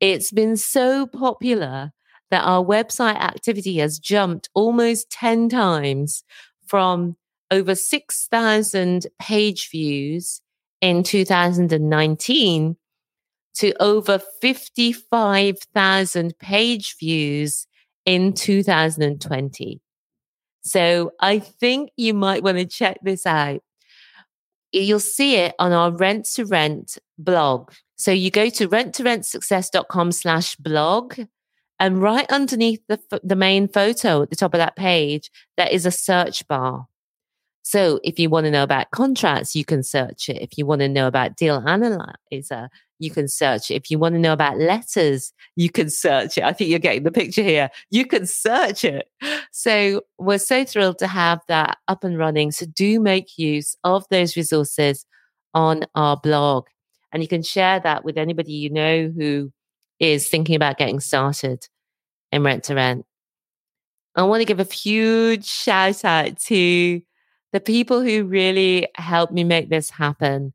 It's 0.00 0.32
been 0.32 0.56
so 0.56 1.06
popular 1.06 1.92
that 2.30 2.44
our 2.44 2.64
website 2.64 3.16
activity 3.16 3.76
has 3.78 3.98
jumped 3.98 4.48
almost 4.54 5.10
10 5.10 5.50
times 5.50 6.24
from 6.66 7.16
over 7.50 7.74
6,000 7.74 9.06
page 9.20 9.70
views 9.70 10.40
in 10.80 11.02
2019 11.02 12.76
to 13.54 13.82
over 13.82 14.18
55,000 14.40 16.38
page 16.38 16.96
views 16.98 17.66
in 18.06 18.32
2020. 18.32 19.82
So 20.62 21.12
I 21.20 21.40
think 21.40 21.90
you 21.96 22.14
might 22.14 22.42
want 22.42 22.58
to 22.58 22.64
check 22.64 22.98
this 23.02 23.26
out. 23.26 23.60
You'll 24.72 25.00
see 25.00 25.36
it 25.36 25.54
on 25.58 25.72
our 25.72 25.90
rent 25.90 26.26
to 26.34 26.44
rent 26.44 26.98
blog. 27.18 27.72
So 27.96 28.10
you 28.12 28.30
go 28.30 28.48
to 28.50 28.68
rent2rentsuccess.com 28.68 30.12
slash 30.12 30.56
blog 30.56 31.18
and 31.80 32.02
right 32.02 32.30
underneath 32.30 32.82
the, 32.88 33.00
the 33.24 33.34
main 33.34 33.66
photo 33.66 34.22
at 34.22 34.30
the 34.30 34.36
top 34.36 34.52
of 34.52 34.58
that 34.58 34.76
page, 34.76 35.30
there 35.56 35.68
is 35.68 35.86
a 35.86 35.90
search 35.90 36.46
bar. 36.46 36.86
So 37.62 38.00
if 38.02 38.18
you 38.18 38.30
want 38.30 38.46
to 38.46 38.50
know 38.50 38.62
about 38.62 38.90
contracts, 38.90 39.54
you 39.54 39.64
can 39.64 39.82
search 39.82 40.28
it. 40.28 40.40
If 40.40 40.56
you 40.56 40.66
want 40.66 40.80
to 40.80 40.88
know 40.88 41.06
about 41.06 41.36
deal 41.36 41.62
analyzer, 41.66 42.68
you 42.98 43.10
can 43.10 43.28
search 43.28 43.70
it. 43.70 43.74
If 43.74 43.90
you 43.90 43.98
want 43.98 44.14
to 44.14 44.18
know 44.20 44.32
about 44.32 44.58
letters, 44.58 45.32
you 45.56 45.70
can 45.70 45.90
search 45.90 46.38
it. 46.38 46.44
I 46.44 46.52
think 46.52 46.70
you're 46.70 46.78
getting 46.78 47.02
the 47.02 47.10
picture 47.10 47.42
here. 47.42 47.70
You 47.90 48.06
can 48.06 48.26
search 48.26 48.84
it. 48.84 49.08
So 49.52 50.02
we're 50.18 50.38
so 50.38 50.64
thrilled 50.64 50.98
to 50.98 51.06
have 51.06 51.40
that 51.48 51.78
up 51.88 52.04
and 52.04 52.18
running. 52.18 52.50
So 52.50 52.66
do 52.66 53.00
make 53.00 53.38
use 53.38 53.76
of 53.84 54.04
those 54.10 54.36
resources 54.36 55.04
on 55.54 55.84
our 55.94 56.16
blog. 56.16 56.66
And 57.12 57.22
you 57.22 57.28
can 57.28 57.42
share 57.42 57.80
that 57.80 58.04
with 58.04 58.16
anybody 58.16 58.52
you 58.52 58.70
know 58.70 59.12
who 59.16 59.52
is 59.98 60.28
thinking 60.28 60.56
about 60.56 60.78
getting 60.78 61.00
started 61.00 61.66
in 62.32 62.42
rent 62.42 62.64
to 62.64 62.74
rent. 62.74 63.04
I 64.16 64.22
want 64.24 64.40
to 64.40 64.44
give 64.44 64.60
a 64.60 64.64
huge 64.64 65.44
shout 65.44 66.04
out 66.04 66.38
to 66.38 67.00
the 67.52 67.60
people 67.60 68.00
who 68.02 68.24
really 68.24 68.88
helped 68.94 69.32
me 69.32 69.44
make 69.44 69.68
this 69.68 69.90
happen. 69.90 70.52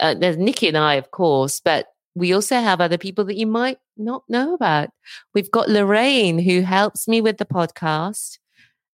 Uh, 0.00 0.14
there's 0.14 0.36
Nikki 0.36 0.68
and 0.68 0.76
I, 0.76 0.94
of 0.94 1.10
course, 1.10 1.60
but 1.60 1.86
we 2.14 2.32
also 2.32 2.56
have 2.56 2.80
other 2.80 2.98
people 2.98 3.24
that 3.24 3.36
you 3.36 3.46
might 3.46 3.78
not 3.96 4.24
know 4.28 4.54
about. 4.54 4.90
We've 5.34 5.50
got 5.50 5.68
Lorraine, 5.68 6.38
who 6.38 6.62
helps 6.62 7.08
me 7.08 7.20
with 7.20 7.38
the 7.38 7.44
podcast 7.44 8.38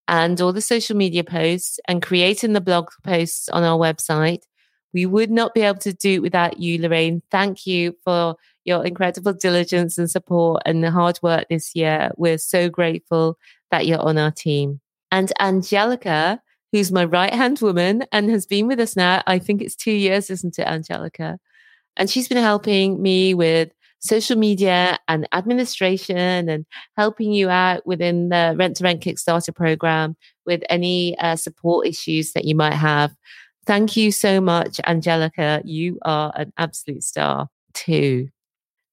and 0.09 0.41
all 0.41 0.53
the 0.53 0.61
social 0.61 0.97
media 0.97 1.23
posts 1.23 1.79
and 1.87 2.03
creating 2.03 2.53
the 2.53 2.61
blog 2.61 2.89
posts 3.05 3.49
on 3.51 3.63
our 3.63 3.79
website. 3.79 4.43
We 4.93 5.07
would 5.07 5.31
not 5.31 5.55
be 5.55 5.61
able 5.61 5.79
to 5.81 5.93
do 5.93 6.15
it 6.15 6.23
without 6.23 6.59
you, 6.59 6.81
Lorraine. 6.81 7.23
Thank 7.31 7.67
you 7.67 7.97
for 8.03 8.37
your 8.65 8.85
incredible 8.85 9.33
diligence 9.33 9.99
and 9.99 10.11
support 10.11 10.63
and 10.67 10.83
the 10.83 10.91
hard 10.91 11.19
work 11.23 11.47
this 11.49 11.77
year. 11.77 12.11
We're 12.17 12.39
so 12.39 12.69
grateful 12.69 13.39
that 13.71 13.87
you're 13.87 14.01
on 14.01 14.19
our 14.19 14.33
team. 14.33 14.81
And 15.13 15.33
Angelica, 15.41 16.41
who's 16.73 16.93
my 16.93 17.05
right 17.05 17.33
hand 17.33 17.61
woman 17.61 18.05
and 18.13 18.31
has 18.31 18.47
been 18.47 18.67
with 18.67 18.81
us 18.81 18.97
now, 18.97 19.23
I 19.27 19.39
think 19.39 19.63
it's 19.63 19.77
two 19.77 19.93
years, 19.93 20.31
isn't 20.31 20.59
it, 20.59 20.67
Angelica? 20.67 21.39
And 21.97 22.09
she's 22.09 22.29
been 22.29 22.39
helping 22.39 23.03
me 23.03 23.35
with 23.35 23.71
social 24.01 24.37
media 24.37 24.99
and 25.09 25.29
administration 25.33 26.49
and 26.49 26.65
helping 26.97 27.33
you 27.33 27.51
out 27.51 27.87
within 27.87 28.31
the 28.31 28.55
rent 28.59 28.77
to 28.77 28.85
rent 28.85 29.03
Kickstarter 29.03 29.55
program 29.55 30.17
with 30.47 30.63
any 30.71 31.19
uh, 31.19 31.37
support 31.37 31.87
issues 31.87 32.33
that 32.33 32.45
you 32.45 32.55
might 32.55 32.75
have. 32.75 33.15
Thank 33.67 33.97
you 33.97 34.11
so 34.11 34.41
much, 34.41 34.81
Angelica. 34.87 35.61
You 35.65 35.99
are 36.03 36.33
an 36.35 36.53
absolute 36.57 37.05
star 37.05 37.49
too. 37.75 38.29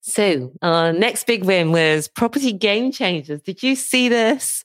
So, 0.02 0.54
our 0.62 0.94
next 0.94 1.26
big 1.26 1.44
win 1.44 1.72
was 1.72 2.08
Property 2.08 2.54
Game 2.54 2.92
Changers. 2.92 3.42
Did 3.42 3.63
you 3.63 3.76
see 3.76 4.08
this? 4.08 4.63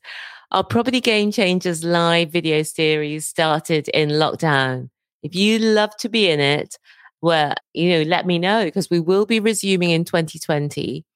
Our 0.52 0.62
Property 0.62 1.00
Game 1.00 1.32
Changers 1.32 1.82
live 1.82 2.30
video 2.30 2.62
series 2.62 3.26
started 3.26 3.88
in 3.88 4.10
lockdown. 4.10 4.90
If 5.22 5.34
you 5.34 5.58
love 5.58 5.96
to 5.96 6.10
be 6.10 6.28
in 6.28 6.40
it, 6.40 6.76
well, 7.22 7.54
you 7.72 7.88
know, 7.88 8.02
let 8.02 8.26
me 8.26 8.38
know 8.38 8.66
because 8.66 8.90
we 8.90 9.00
will 9.00 9.24
be 9.24 9.40
resuming 9.40 9.88
in 9.88 10.04
2020. 10.04 11.06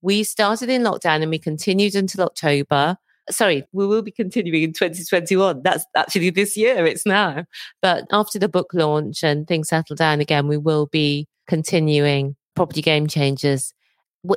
We 0.00 0.24
started 0.24 0.68
in 0.68 0.82
lockdown 0.82 1.22
and 1.22 1.30
we 1.30 1.38
continued 1.38 1.94
until 1.94 2.24
October. 2.24 2.96
Sorry, 3.30 3.62
we 3.70 3.86
will 3.86 4.02
be 4.02 4.10
continuing 4.10 4.64
in 4.64 4.72
2021. 4.72 5.62
That's 5.62 5.84
actually 5.96 6.30
this 6.30 6.56
year, 6.56 6.84
it's 6.84 7.06
now. 7.06 7.44
But 7.82 8.06
after 8.10 8.40
the 8.40 8.48
book 8.48 8.74
launch 8.74 9.22
and 9.22 9.46
things 9.46 9.68
settle 9.68 9.94
down 9.94 10.20
again, 10.20 10.48
we 10.48 10.56
will 10.56 10.86
be 10.86 11.28
continuing 11.46 12.34
Property 12.56 12.82
Game 12.82 13.06
Changers 13.06 13.74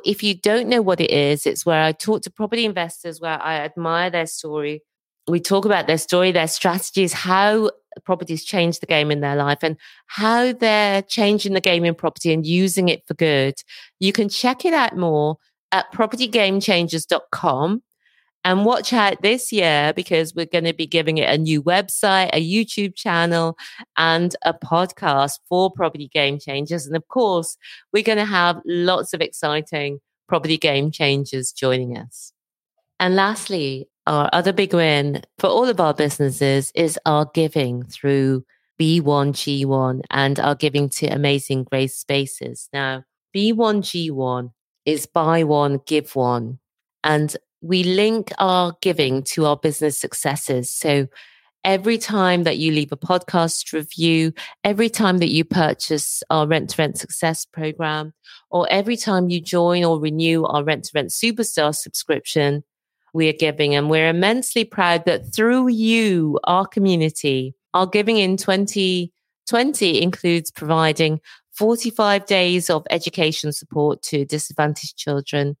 if 0.04 0.22
you 0.22 0.34
don't 0.34 0.68
know 0.68 0.82
what 0.82 1.00
it 1.00 1.10
is, 1.10 1.46
it's 1.46 1.64
where 1.64 1.82
I 1.82 1.92
talk 1.92 2.22
to 2.22 2.30
property 2.30 2.64
investors, 2.64 3.20
where 3.20 3.40
I 3.40 3.60
admire 3.60 4.10
their 4.10 4.26
story. 4.26 4.82
We 5.28 5.40
talk 5.40 5.64
about 5.64 5.86
their 5.86 5.98
story, 5.98 6.32
their 6.32 6.48
strategies, 6.48 7.12
how 7.12 7.70
properties 8.04 8.44
change 8.44 8.80
the 8.80 8.86
game 8.86 9.10
in 9.10 9.20
their 9.20 9.36
life, 9.36 9.58
and 9.62 9.76
how 10.06 10.52
they're 10.52 11.02
changing 11.02 11.52
the 11.52 11.60
game 11.60 11.84
in 11.84 11.94
property 11.94 12.32
and 12.32 12.46
using 12.46 12.88
it 12.88 13.06
for 13.06 13.14
good. 13.14 13.54
You 13.98 14.12
can 14.12 14.28
check 14.28 14.64
it 14.64 14.74
out 14.74 14.96
more 14.96 15.38
at 15.72 15.92
propertygamechangers.com. 15.92 17.82
And 18.46 18.64
watch 18.64 18.92
out 18.92 19.22
this 19.22 19.50
year 19.50 19.92
because 19.96 20.32
we're 20.32 20.46
going 20.46 20.66
to 20.66 20.72
be 20.72 20.86
giving 20.86 21.18
it 21.18 21.28
a 21.28 21.36
new 21.36 21.60
website, 21.60 22.30
a 22.32 22.40
YouTube 22.40 22.94
channel, 22.94 23.58
and 23.96 24.36
a 24.42 24.54
podcast 24.54 25.40
for 25.48 25.68
property 25.68 26.06
game 26.06 26.38
changers. 26.38 26.86
And 26.86 26.94
of 26.94 27.08
course, 27.08 27.56
we're 27.92 28.04
going 28.04 28.18
to 28.18 28.24
have 28.24 28.60
lots 28.64 29.12
of 29.12 29.20
exciting 29.20 29.98
property 30.28 30.58
game 30.58 30.92
changers 30.92 31.50
joining 31.50 31.96
us. 31.98 32.32
And 33.00 33.16
lastly, 33.16 33.88
our 34.06 34.30
other 34.32 34.52
big 34.52 34.72
win 34.72 35.24
for 35.40 35.48
all 35.48 35.68
of 35.68 35.80
our 35.80 35.92
businesses 35.92 36.70
is 36.76 37.00
our 37.04 37.28
giving 37.34 37.82
through 37.82 38.44
B1G1 38.80 40.02
and 40.10 40.38
our 40.38 40.54
giving 40.54 40.88
to 40.90 41.08
Amazing 41.08 41.64
Grace 41.64 41.96
Spaces. 41.96 42.68
Now, 42.72 43.02
B1G1 43.34 44.52
is 44.84 45.06
buy 45.06 45.42
one, 45.42 45.80
give 45.84 46.14
one. 46.14 46.60
And 47.02 47.36
we 47.60 47.82
link 47.82 48.32
our 48.38 48.76
giving 48.80 49.22
to 49.22 49.46
our 49.46 49.56
business 49.56 49.98
successes. 49.98 50.72
So 50.72 51.08
every 51.64 51.98
time 51.98 52.44
that 52.44 52.58
you 52.58 52.70
leave 52.70 52.92
a 52.92 52.96
podcast 52.96 53.72
review, 53.72 54.32
every 54.62 54.88
time 54.88 55.18
that 55.18 55.30
you 55.30 55.44
purchase 55.44 56.22
our 56.30 56.46
rent 56.46 56.70
to 56.70 56.82
rent 56.82 56.96
success 56.96 57.44
program, 57.44 58.12
or 58.50 58.68
every 58.70 58.96
time 58.96 59.28
you 59.28 59.40
join 59.40 59.84
or 59.84 59.98
renew 59.98 60.44
our 60.44 60.62
rent 60.62 60.84
to 60.84 60.92
rent 60.94 61.10
superstar 61.10 61.74
subscription, 61.74 62.62
we 63.12 63.28
are 63.28 63.32
giving. 63.32 63.74
And 63.74 63.90
we're 63.90 64.08
immensely 64.08 64.64
proud 64.64 65.06
that 65.06 65.34
through 65.34 65.68
you, 65.68 66.38
our 66.44 66.66
community, 66.66 67.54
our 67.74 67.86
giving 67.86 68.18
in 68.18 68.36
2020 68.36 70.02
includes 70.02 70.50
providing 70.50 71.20
45 71.56 72.26
days 72.26 72.68
of 72.68 72.86
education 72.90 73.50
support 73.50 74.02
to 74.02 74.24
disadvantaged 74.26 74.96
children, 74.96 75.56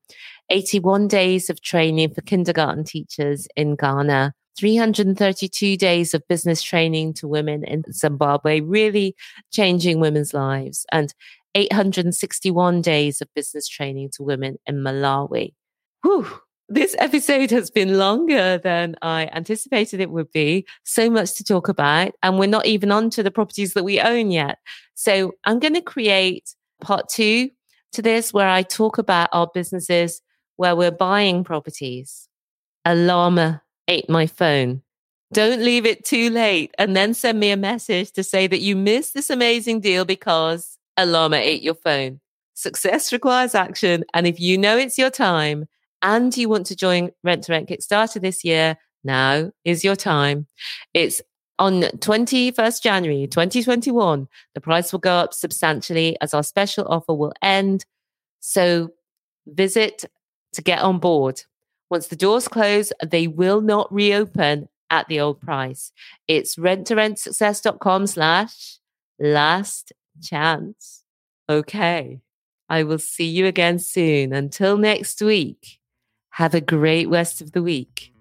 81 0.50 1.08
days 1.08 1.50
of 1.50 1.60
training 1.60 2.14
for 2.14 2.22
kindergarten 2.22 2.84
teachers 2.84 3.48
in 3.56 3.76
Ghana, 3.76 4.32
332 4.58 5.76
days 5.76 6.14
of 6.14 6.26
business 6.28 6.62
training 6.62 7.14
to 7.14 7.28
women 7.28 7.64
in 7.64 7.82
Zimbabwe, 7.92 8.60
really 8.60 9.14
changing 9.52 10.00
women's 10.00 10.32
lives, 10.32 10.86
and 10.92 11.12
861 11.54 12.82
days 12.82 13.20
of 13.20 13.28
business 13.34 13.66
training 13.66 14.10
to 14.14 14.22
women 14.22 14.56
in 14.66 14.76
Malawi. 14.76 15.54
Whew. 16.02 16.26
This 16.68 16.96
episode 16.98 17.52
has 17.52 17.70
been 17.70 17.96
longer 17.96 18.58
than 18.58 18.96
I 19.00 19.30
anticipated 19.32 20.00
it 20.00 20.10
would 20.10 20.32
be. 20.32 20.66
So 20.84 21.08
much 21.08 21.34
to 21.34 21.44
talk 21.44 21.68
about. 21.68 22.12
And 22.24 22.40
we're 22.40 22.48
not 22.48 22.66
even 22.66 22.90
on 22.90 23.08
to 23.10 23.22
the 23.22 23.30
properties 23.30 23.74
that 23.74 23.84
we 23.84 24.00
own 24.00 24.32
yet. 24.32 24.58
So 24.94 25.32
I'm 25.44 25.60
going 25.60 25.74
to 25.74 25.80
create 25.80 26.54
part 26.80 27.08
two 27.08 27.50
to 27.92 28.02
this 28.02 28.32
where 28.32 28.48
I 28.48 28.62
talk 28.62 28.98
about 28.98 29.28
our 29.32 29.48
businesses 29.54 30.20
where 30.56 30.76
we're 30.76 30.90
buying 30.90 31.44
properties. 31.44 32.28
A 32.84 32.94
llama 32.94 33.62
ate 33.88 34.08
my 34.08 34.26
phone. 34.26 34.82
Don't 35.32 35.60
leave 35.60 35.86
it 35.86 36.04
too 36.04 36.30
late 36.30 36.72
and 36.78 36.96
then 36.96 37.12
send 37.12 37.40
me 37.40 37.50
a 37.50 37.56
message 37.56 38.12
to 38.12 38.22
say 38.22 38.46
that 38.46 38.60
you 38.60 38.76
missed 38.76 39.14
this 39.14 39.30
amazing 39.30 39.80
deal 39.80 40.04
because 40.04 40.78
a 40.96 41.04
llama 41.04 41.36
ate 41.36 41.62
your 41.62 41.74
phone. 41.74 42.20
Success 42.54 43.12
requires 43.12 43.54
action. 43.54 44.04
And 44.14 44.26
if 44.26 44.40
you 44.40 44.56
know 44.56 44.78
it's 44.78 44.98
your 44.98 45.10
time 45.10 45.66
and 46.02 46.34
you 46.36 46.48
want 46.48 46.66
to 46.66 46.76
join 46.76 47.10
Rent 47.24 47.44
to 47.44 47.52
Rent 47.52 47.68
Kickstarter 47.68 48.20
this 48.20 48.44
year, 48.44 48.78
now 49.04 49.50
is 49.64 49.84
your 49.84 49.96
time. 49.96 50.46
It's 50.94 51.20
on 51.58 51.82
21st 51.82 52.82
January 52.82 53.26
2021. 53.26 54.28
The 54.54 54.60
price 54.60 54.92
will 54.92 55.00
go 55.00 55.16
up 55.16 55.34
substantially 55.34 56.16
as 56.20 56.34
our 56.34 56.42
special 56.42 56.86
offer 56.88 57.14
will 57.14 57.32
end. 57.42 57.84
So 58.40 58.90
visit 59.46 60.04
to 60.56 60.62
get 60.62 60.80
on 60.80 60.98
board. 60.98 61.44
Once 61.88 62.08
the 62.08 62.16
doors 62.16 62.48
close, 62.48 62.92
they 63.04 63.26
will 63.26 63.60
not 63.60 63.92
reopen 63.92 64.68
at 64.90 65.06
the 65.08 65.20
old 65.20 65.40
price. 65.40 65.92
It's 66.26 66.56
rent2RentSuccess.com 66.56 68.06
slash 68.08 68.78
last 69.18 69.92
chance. 70.22 71.04
Okay. 71.48 72.20
I 72.68 72.82
will 72.82 72.98
see 72.98 73.26
you 73.26 73.46
again 73.46 73.78
soon. 73.78 74.32
Until 74.32 74.76
next 74.76 75.22
week, 75.22 75.78
have 76.30 76.54
a 76.54 76.60
great 76.60 77.08
rest 77.08 77.40
of 77.40 77.52
the 77.52 77.62
week. 77.62 78.12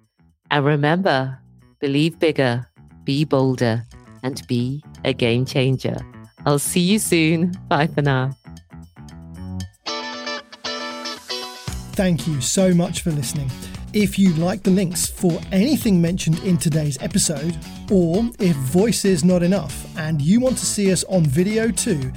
And 0.52 0.64
remember, 0.64 1.40
believe 1.80 2.20
bigger, 2.20 2.68
be 3.04 3.26
bolder, 3.26 3.84
and 4.22 4.46
be 4.48 4.84
a 5.04 5.14
game 5.14 5.46
changer. 5.46 5.98
I'll 6.46 6.60
see 6.60 6.82
you 6.82 7.00
soon. 7.00 7.54
Bye 7.68 7.88
for 7.88 8.04
now. 8.04 8.38
Thank 11.96 12.28
you 12.28 12.42
so 12.42 12.74
much 12.74 13.02
for 13.04 13.12
listening. 13.12 13.50
If 13.94 14.20
you 14.20 14.34
like 14.34 14.64
the 14.64 14.70
links 14.70 15.08
for 15.08 15.40
anything 15.54 16.02
mentioned 16.02 16.40
in 16.40 16.58
today's 16.58 17.02
episode, 17.02 17.58
or 17.90 18.30
if 18.38 18.54
voice 18.58 19.06
is 19.06 19.24
not 19.24 19.42
enough 19.42 19.98
and 19.98 20.22
you 20.22 20.42
want 20.42 20.58
to 20.58 20.66
see 20.66 20.92
us 20.92 21.06
on 21.06 21.26
video 21.26 21.72
too, 21.72 22.12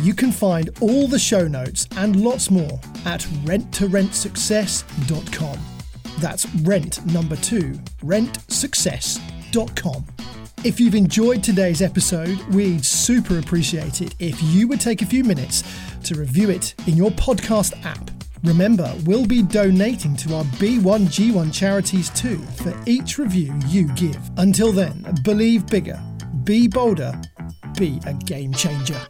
you 0.00 0.14
can 0.14 0.30
find 0.30 0.70
all 0.80 1.08
the 1.08 1.18
show 1.18 1.48
notes 1.48 1.88
and 1.96 2.22
lots 2.22 2.52
more 2.52 2.78
at 3.04 3.22
rent2RentSuccess.com. 3.42 5.58
That's 6.20 6.46
rent 6.62 7.04
number 7.06 7.34
two, 7.34 7.80
rentsuccess.com. 8.04 10.06
If 10.62 10.78
you've 10.78 10.94
enjoyed 10.94 11.42
today's 11.42 11.82
episode, 11.82 12.40
we'd 12.54 12.84
super 12.84 13.40
appreciate 13.40 14.02
it 14.02 14.14
if 14.20 14.40
you 14.40 14.68
would 14.68 14.80
take 14.80 15.02
a 15.02 15.06
few 15.06 15.24
minutes 15.24 15.64
to 16.04 16.14
review 16.14 16.50
it 16.50 16.76
in 16.86 16.96
your 16.96 17.10
podcast 17.10 17.84
app 17.84 18.15
Remember, 18.44 18.92
we'll 19.04 19.26
be 19.26 19.42
donating 19.42 20.16
to 20.16 20.34
our 20.36 20.44
B1G1 20.44 21.52
charities 21.52 22.10
too 22.10 22.38
for 22.38 22.74
each 22.86 23.18
review 23.18 23.54
you 23.66 23.88
give. 23.94 24.18
Until 24.36 24.72
then, 24.72 25.04
believe 25.22 25.66
bigger, 25.66 26.00
be 26.44 26.68
bolder, 26.68 27.18
be 27.76 28.00
a 28.06 28.12
game 28.12 28.52
changer. 28.52 29.00